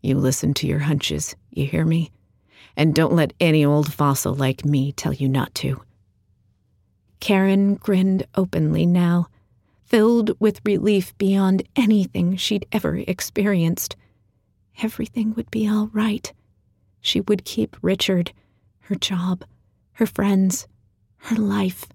you 0.02 0.16
listen 0.16 0.54
to 0.54 0.66
your 0.66 0.80
hunches, 0.80 1.36
you 1.50 1.66
hear 1.66 1.84
me? 1.84 2.10
And 2.76 2.94
don't 2.94 3.14
let 3.14 3.32
any 3.40 3.64
old 3.64 3.92
fossil 3.92 4.34
like 4.34 4.64
me 4.64 4.92
tell 4.92 5.12
you 5.12 5.28
not 5.28 5.54
to. 5.56 5.82
Karen 7.20 7.74
grinned 7.74 8.24
openly 8.34 8.86
now 8.86 9.28
filled 9.88 10.38
with 10.38 10.60
relief 10.66 11.16
beyond 11.16 11.66
anything 11.74 12.36
she'd 12.36 12.66
ever 12.72 12.96
experienced. 12.96 13.96
Everything 14.82 15.32
would 15.34 15.50
be 15.50 15.66
all 15.66 15.88
right. 15.94 16.30
She 17.00 17.22
would 17.22 17.44
keep 17.46 17.74
Richard, 17.80 18.32
her 18.80 18.94
job, 18.94 19.44
her 19.92 20.04
friends, 20.04 20.68
her 21.18 21.36
life. 21.36 21.86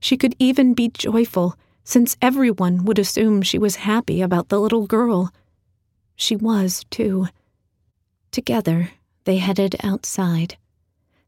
She 0.00 0.16
could 0.16 0.34
even 0.38 0.74
be 0.74 0.88
joyful, 0.88 1.56
since 1.84 2.16
everyone 2.22 2.84
would 2.84 2.98
assume 2.98 3.42
she 3.42 3.58
was 3.58 3.76
happy 3.76 4.20
about 4.22 4.48
the 4.48 4.60
little 4.60 4.86
girl. 4.86 5.32
She 6.16 6.36
was, 6.36 6.84
too. 6.90 7.28
Together, 8.30 8.90
they 9.24 9.38
headed 9.38 9.76
outside. 9.82 10.56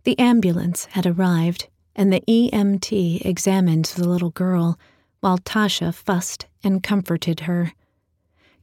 The 0.04 0.18
ambulance 0.18 0.86
had 0.86 1.06
arrived, 1.06 1.68
and 1.94 2.12
the 2.12 2.22
EMT 2.28 3.24
examined 3.24 3.86
the 3.86 4.08
little 4.08 4.30
girl 4.30 4.78
while 5.20 5.38
Tasha 5.38 5.94
fussed 5.94 6.46
and 6.64 6.82
comforted 6.82 7.40
her. 7.40 7.72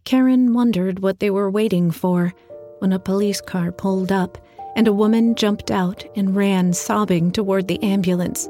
Karen 0.04 0.54
wondered 0.54 1.00
what 1.00 1.20
they 1.20 1.30
were 1.30 1.50
waiting 1.50 1.92
for 1.92 2.34
when 2.80 2.92
a 2.92 3.00
police 3.00 3.42
car 3.42 3.72
pulled 3.72 4.12
up 4.12 4.38
and 4.80 4.88
a 4.88 4.94
woman 4.94 5.36
jumped 5.36 5.72
out 5.72 6.06
and 6.16 6.38
ran 6.38 6.72
sobbing 6.72 7.34
toward 7.34 7.68
the 7.68 7.84
ambulance. 7.84 8.48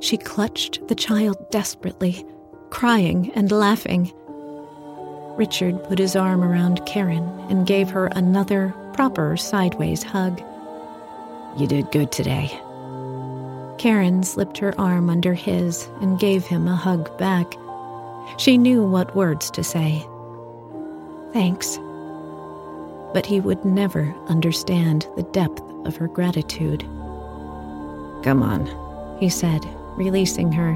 She 0.00 0.16
clutched 0.16 0.88
the 0.88 0.94
child 0.94 1.50
desperately, 1.50 2.24
crying 2.70 3.30
and 3.34 3.52
laughing. 3.52 4.10
Richard 5.36 5.84
put 5.84 5.98
his 5.98 6.16
arm 6.16 6.42
around 6.42 6.86
Karen 6.86 7.28
and 7.50 7.66
gave 7.66 7.90
her 7.90 8.06
another 8.06 8.74
proper 8.94 9.36
sideways 9.36 10.02
hug. 10.02 10.42
You 11.58 11.66
did 11.66 11.92
good 11.92 12.10
today. 12.10 12.48
Karen 13.76 14.22
slipped 14.22 14.56
her 14.56 14.74
arm 14.80 15.10
under 15.10 15.34
his 15.34 15.86
and 16.00 16.18
gave 16.18 16.46
him 16.46 16.66
a 16.66 16.74
hug 16.74 17.18
back. 17.18 17.52
She 18.38 18.56
knew 18.56 18.82
what 18.82 19.14
words 19.14 19.50
to 19.50 19.62
say. 19.62 20.06
Thanks. 21.34 21.78
But 23.12 23.26
he 23.26 23.40
would 23.40 23.62
never 23.62 24.14
understand 24.28 25.06
the 25.16 25.22
depth 25.22 25.65
of 25.86 25.96
her 25.96 26.08
gratitude. 26.08 26.80
Come 28.22 28.42
on, 28.42 28.66
he 29.20 29.28
said, 29.28 29.64
releasing 29.96 30.52
her. 30.52 30.74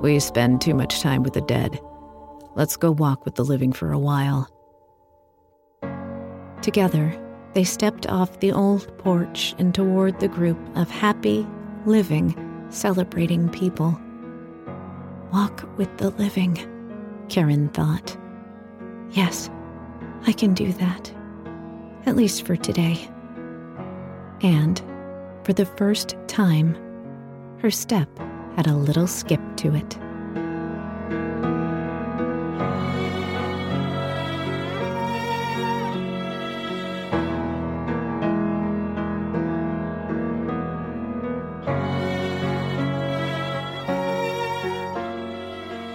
We 0.00 0.18
spend 0.18 0.60
too 0.60 0.74
much 0.74 1.00
time 1.00 1.22
with 1.22 1.34
the 1.34 1.40
dead. 1.40 1.80
Let's 2.54 2.76
go 2.76 2.90
walk 2.90 3.24
with 3.24 3.34
the 3.34 3.44
living 3.44 3.72
for 3.72 3.92
a 3.92 3.98
while. 3.98 4.48
Together, 6.62 7.14
they 7.54 7.64
stepped 7.64 8.06
off 8.06 8.40
the 8.40 8.52
old 8.52 8.96
porch 8.98 9.54
and 9.58 9.74
toward 9.74 10.20
the 10.20 10.28
group 10.28 10.58
of 10.74 10.90
happy, 10.90 11.46
living, 11.84 12.34
celebrating 12.70 13.48
people. 13.48 13.98
Walk 15.32 15.68
with 15.76 15.96
the 15.98 16.10
living, 16.10 16.58
Karen 17.28 17.68
thought. 17.68 18.16
Yes, 19.10 19.50
I 20.26 20.32
can 20.32 20.54
do 20.54 20.72
that. 20.74 21.12
At 22.06 22.16
least 22.16 22.46
for 22.46 22.56
today. 22.56 23.08
And, 24.42 24.80
for 25.44 25.52
the 25.52 25.66
first 25.66 26.16
time, 26.26 26.76
her 27.60 27.70
step 27.70 28.08
had 28.56 28.66
a 28.66 28.74
little 28.74 29.06
skip 29.06 29.40
to 29.56 29.74
it. 29.74 29.98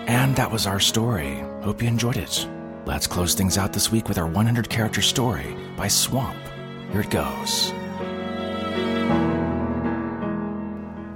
And 0.08 0.36
that 0.36 0.52
was 0.52 0.68
our 0.68 0.80
story. 0.80 1.44
Hope 1.62 1.82
you 1.82 1.88
enjoyed 1.88 2.18
it. 2.18 2.48
Let's 2.86 3.08
close 3.08 3.34
things 3.34 3.58
out 3.58 3.74
this 3.74 3.92
week 3.92 4.08
with 4.08 4.18
our 4.18 4.28
100 4.28 4.70
character 4.70 5.02
story 5.02 5.56
by 5.76 5.88
Swamp. 5.88 6.38
Here 6.92 7.02
it 7.02 7.10
goes. 7.10 7.74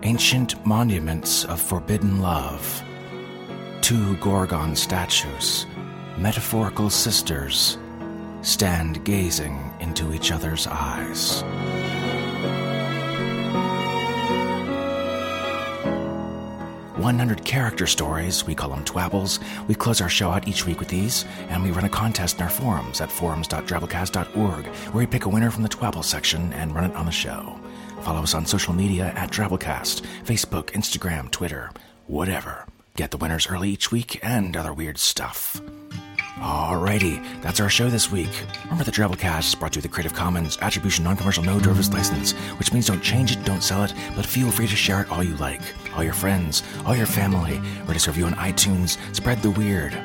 Ancient 0.06 0.64
monuments 0.64 1.46
of 1.46 1.60
forbidden 1.60 2.22
love. 2.22 2.84
Two 3.82 4.16
Gorgon 4.18 4.76
statues, 4.76 5.66
metaphorical 6.16 6.92
sisters, 6.92 7.80
stand 8.44 9.04
gazing 9.04 9.74
into 9.80 10.14
each 10.14 10.32
other's 10.32 10.68
eyes. 10.68 11.42
100 16.98 17.44
character 17.44 17.88
stories, 17.88 18.46
we 18.46 18.54
call 18.54 18.70
them 18.70 18.86
twabbles. 18.86 19.40
We 19.68 19.74
close 19.74 20.02
our 20.02 20.10
show 20.10 20.30
out 20.30 20.48
each 20.48 20.68
week 20.68 20.78
with 20.78 20.90
these, 20.90 21.26
and 21.50 21.64
we 21.64 21.72
run 21.72 21.86
a 21.86 21.90
contest 21.90 22.38
in 22.38 22.44
our 22.44 22.50
forums 22.50 23.02
at 23.02 23.12
forums.drabblecast.org, 23.12 24.66
where 24.68 25.00
we 25.00 25.08
pick 25.08 25.26
a 25.26 25.30
winner 25.30 25.50
from 25.50 25.64
the 25.64 25.70
twabble 25.70 26.04
section 26.04 26.54
and 26.54 26.76
run 26.76 26.92
it 26.92 26.96
on 26.96 27.08
the 27.08 27.12
show. 27.12 27.60
Follow 28.06 28.22
us 28.22 28.36
on 28.36 28.46
social 28.46 28.72
media 28.72 29.12
at 29.16 29.32
Drabblecast, 29.32 30.04
Facebook, 30.26 30.66
Instagram, 30.74 31.32
Twitter, 31.32 31.72
whatever. 32.06 32.68
Get 32.96 33.10
the 33.10 33.18
winners 33.18 33.48
early 33.48 33.72
each 33.72 33.92
week 33.92 34.20
and 34.22 34.56
other 34.56 34.76
weird 34.76 35.00
stuff. 35.00 35.60
Alrighty, 36.36 37.42
that's 37.42 37.60
our 37.60 37.68
show 37.68 37.90
this 37.90 38.12
week. 38.12 38.30
Remember 38.66 38.84
the 38.84 38.92
Drabblecast 38.92 39.48
is 39.48 39.56
brought 39.56 39.74
to 39.74 39.80
you 39.80 39.82
the 39.82 39.88
Creative 39.88 40.14
Commons 40.14 40.60
Attribution 40.62 41.04
Non-Commercial 41.04 41.44
No 41.44 41.60
Derivatives 41.60 41.92
License, 41.92 42.34
which 42.60 42.72
means 42.72 42.86
don't 42.86 43.02
change 43.02 43.32
it, 43.32 43.44
don't 43.44 43.64
sell 43.64 43.84
it, 43.84 43.94
but 44.16 44.24
feel 44.24 44.52
free 44.52 44.68
to 44.68 44.76
share 44.76 45.02
it 45.02 45.10
all 45.10 45.24
you 45.24 45.36
like. 45.38 45.62
All 45.96 46.04
your 46.04 46.14
friends, 46.14 46.62
all 46.86 46.96
your 46.96 47.08
family, 47.08 47.60
rate 47.88 47.96
us 47.96 48.06
a 48.06 48.12
review 48.12 48.28
on 48.28 48.36
iTunes, 48.36 49.00
spread 49.16 49.42
the 49.42 49.50
weird. 49.50 49.98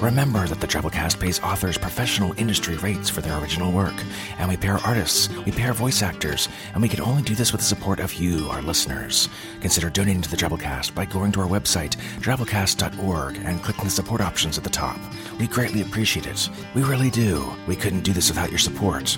Remember 0.00 0.46
that 0.46 0.60
the 0.60 0.66
Drabblecast 0.66 1.18
pays 1.18 1.40
authors 1.40 1.78
professional 1.78 2.38
industry 2.38 2.76
rates 2.76 3.08
for 3.08 3.22
their 3.22 3.38
original 3.38 3.72
work, 3.72 3.94
and 4.38 4.46
we 4.46 4.56
pay 4.58 4.68
our 4.68 4.80
artists, 4.80 5.30
we 5.46 5.52
pay 5.52 5.64
our 5.64 5.72
voice 5.72 6.02
actors, 6.02 6.50
and 6.74 6.82
we 6.82 6.88
can 6.88 7.00
only 7.00 7.22
do 7.22 7.34
this 7.34 7.50
with 7.50 7.62
the 7.62 7.66
support 7.66 7.98
of 7.98 8.12
you, 8.12 8.46
our 8.50 8.60
listeners. 8.60 9.30
Consider 9.62 9.88
donating 9.88 10.20
to 10.20 10.30
the 10.30 10.36
Drabblecast 10.36 10.94
by 10.94 11.06
going 11.06 11.32
to 11.32 11.40
our 11.40 11.48
website, 11.48 11.96
drabblecast.org, 12.20 13.36
and 13.42 13.62
clicking 13.62 13.84
the 13.84 13.90
support 13.90 14.20
options 14.20 14.58
at 14.58 14.64
the 14.64 14.70
top. 14.70 14.98
We 15.40 15.46
greatly 15.46 15.80
appreciate 15.80 16.26
it. 16.26 16.50
We 16.74 16.82
really 16.82 17.10
do. 17.10 17.50
We 17.66 17.74
couldn't 17.74 18.02
do 18.04 18.12
this 18.12 18.28
without 18.28 18.50
your 18.50 18.58
support. 18.58 19.16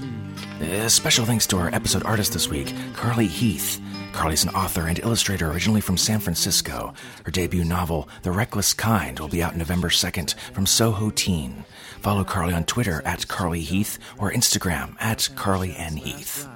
Uh, 0.60 0.88
special 0.88 1.24
thanks 1.24 1.46
to 1.46 1.56
our 1.56 1.72
episode 1.72 2.02
artist 2.02 2.32
this 2.32 2.48
week, 2.48 2.74
Carly 2.94 3.26
Heath. 3.28 3.80
Carly's 4.12 4.42
an 4.42 4.50
author 4.50 4.86
and 4.88 4.98
illustrator 4.98 5.50
originally 5.50 5.80
from 5.80 5.96
San 5.96 6.18
Francisco. 6.18 6.92
Her 7.24 7.30
debut 7.30 7.64
novel, 7.64 8.08
The 8.22 8.32
Reckless 8.32 8.74
Kind, 8.74 9.20
will 9.20 9.28
be 9.28 9.42
out 9.42 9.56
November 9.56 9.88
2nd 9.88 10.34
from 10.52 10.66
Soho 10.66 11.10
Teen. 11.10 11.64
Follow 12.00 12.24
Carly 12.24 12.54
on 12.54 12.64
Twitter 12.64 13.02
at 13.04 13.28
Carly 13.28 13.60
Heath 13.60 13.98
or 14.18 14.32
Instagram 14.32 14.96
at 14.98 15.28
Carly 15.36 15.76
N. 15.76 15.96
Heath. 15.96 16.48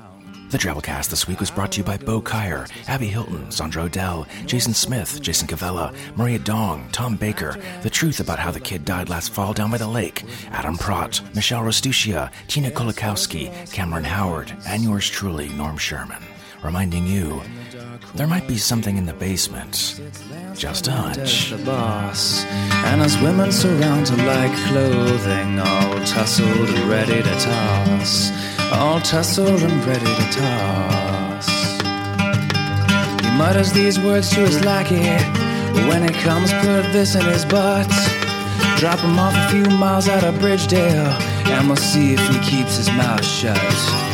The 0.53 0.59
Drabblecast 0.59 1.09
this 1.09 1.26
week 1.26 1.40
was 1.40 1.50
brought 1.50 1.72
to 1.72 1.78
you 1.78 1.84
by 1.84 1.96
Bo 1.96 2.20
Kier, 2.20 2.70
Abby 2.86 3.07
Hilton, 3.07 3.50
Sandra 3.50 3.84
Odell, 3.84 4.26
Jason 4.44 4.74
Smith, 4.74 5.22
Jason 5.22 5.48
Cavella, 5.48 5.94
Maria 6.14 6.38
Dong, 6.38 6.86
Tom 6.92 7.16
Baker, 7.16 7.57
The 7.80 7.88
Truth 7.88 8.20
About 8.20 8.38
How 8.38 8.50
the 8.50 8.61
Kid 8.61 8.84
Died 8.84 9.09
Last 9.09 9.30
Fall 9.32 9.55
Down 9.55 9.70
by 9.70 9.78
the 9.78 9.88
Lake, 9.88 10.24
Adam 10.50 10.76
Pratt, 10.76 11.22
Michelle 11.34 11.62
Rostuccia, 11.62 12.30
Tina 12.48 12.70
Kolakowski, 12.70 13.72
Cameron 13.72 14.05
Howard, 14.05 14.55
and 14.66 14.84
yours 14.84 15.09
truly, 15.09 15.48
Norm 15.55 15.78
Sherman. 15.78 16.22
Reminding 16.62 17.07
you 17.07 17.40
there 18.14 18.26
might 18.26 18.46
be 18.46 18.58
something 18.58 18.96
in 18.96 19.06
the 19.06 19.14
basement. 19.14 20.00
Just 20.54 20.86
a 20.88 20.92
hunch. 20.92 21.50
The 21.50 21.58
boss, 21.64 22.44
and 22.44 23.00
as 23.00 23.16
women 23.20 23.50
surround 23.50 24.08
her 24.08 24.16
like 24.26 24.52
clothing, 24.68 25.58
all 25.58 25.98
tussled 26.04 26.68
and 26.68 26.90
ready 26.90 27.22
to 27.22 27.34
toss, 27.40 28.30
all 28.72 29.00
tussled 29.00 29.62
and 29.62 29.84
ready 29.84 30.04
to 30.04 30.26
toss. 30.30 31.48
He 33.22 33.30
mutters 33.38 33.72
these 33.72 33.98
words 33.98 34.28
to 34.30 34.40
his 34.40 34.62
lackey, 34.64 35.06
when 35.88 36.02
it 36.04 36.14
comes, 36.14 36.52
put 36.52 36.82
this 36.92 37.14
in 37.14 37.24
his 37.24 37.44
butt. 37.44 37.90
Drop 38.76 38.98
him 38.98 39.18
off 39.18 39.34
a 39.34 39.48
few 39.50 39.64
miles 39.78 40.08
out 40.08 40.24
of 40.24 40.34
Bridgedale, 40.34 41.18
and 41.48 41.66
we'll 41.66 41.76
see 41.76 42.12
if 42.12 42.20
he 42.28 42.38
keeps 42.40 42.76
his 42.76 42.88
mouth 42.90 43.24
shut. 43.24 43.58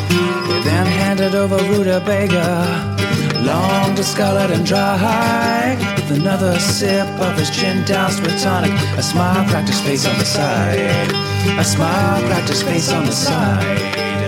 He 0.09 0.61
then 0.63 0.87
handed 0.87 1.35
over 1.35 1.57
rutabaga, 1.73 2.97
long 3.43 3.95
discolored 3.95 4.51
and 4.51 4.65
dry, 4.65 5.77
with 5.97 6.19
another 6.19 6.59
sip 6.59 7.07
of 7.21 7.39
his 7.39 7.51
gin 7.51 7.85
doused 7.85 8.23
with 8.23 8.41
tonic. 8.43 8.73
A 8.99 9.03
smile 9.03 9.47
cracked 9.49 9.69
his 9.69 9.81
face 9.81 10.07
on 10.07 10.19
the 10.19 10.25
side. 10.25 11.13
A 11.59 11.65
smile 11.65 12.23
cracked 12.27 12.49
his 12.49 12.63
face 12.63 12.91
on 12.91 13.07
the 13.07 13.13
side. 13.13 14.28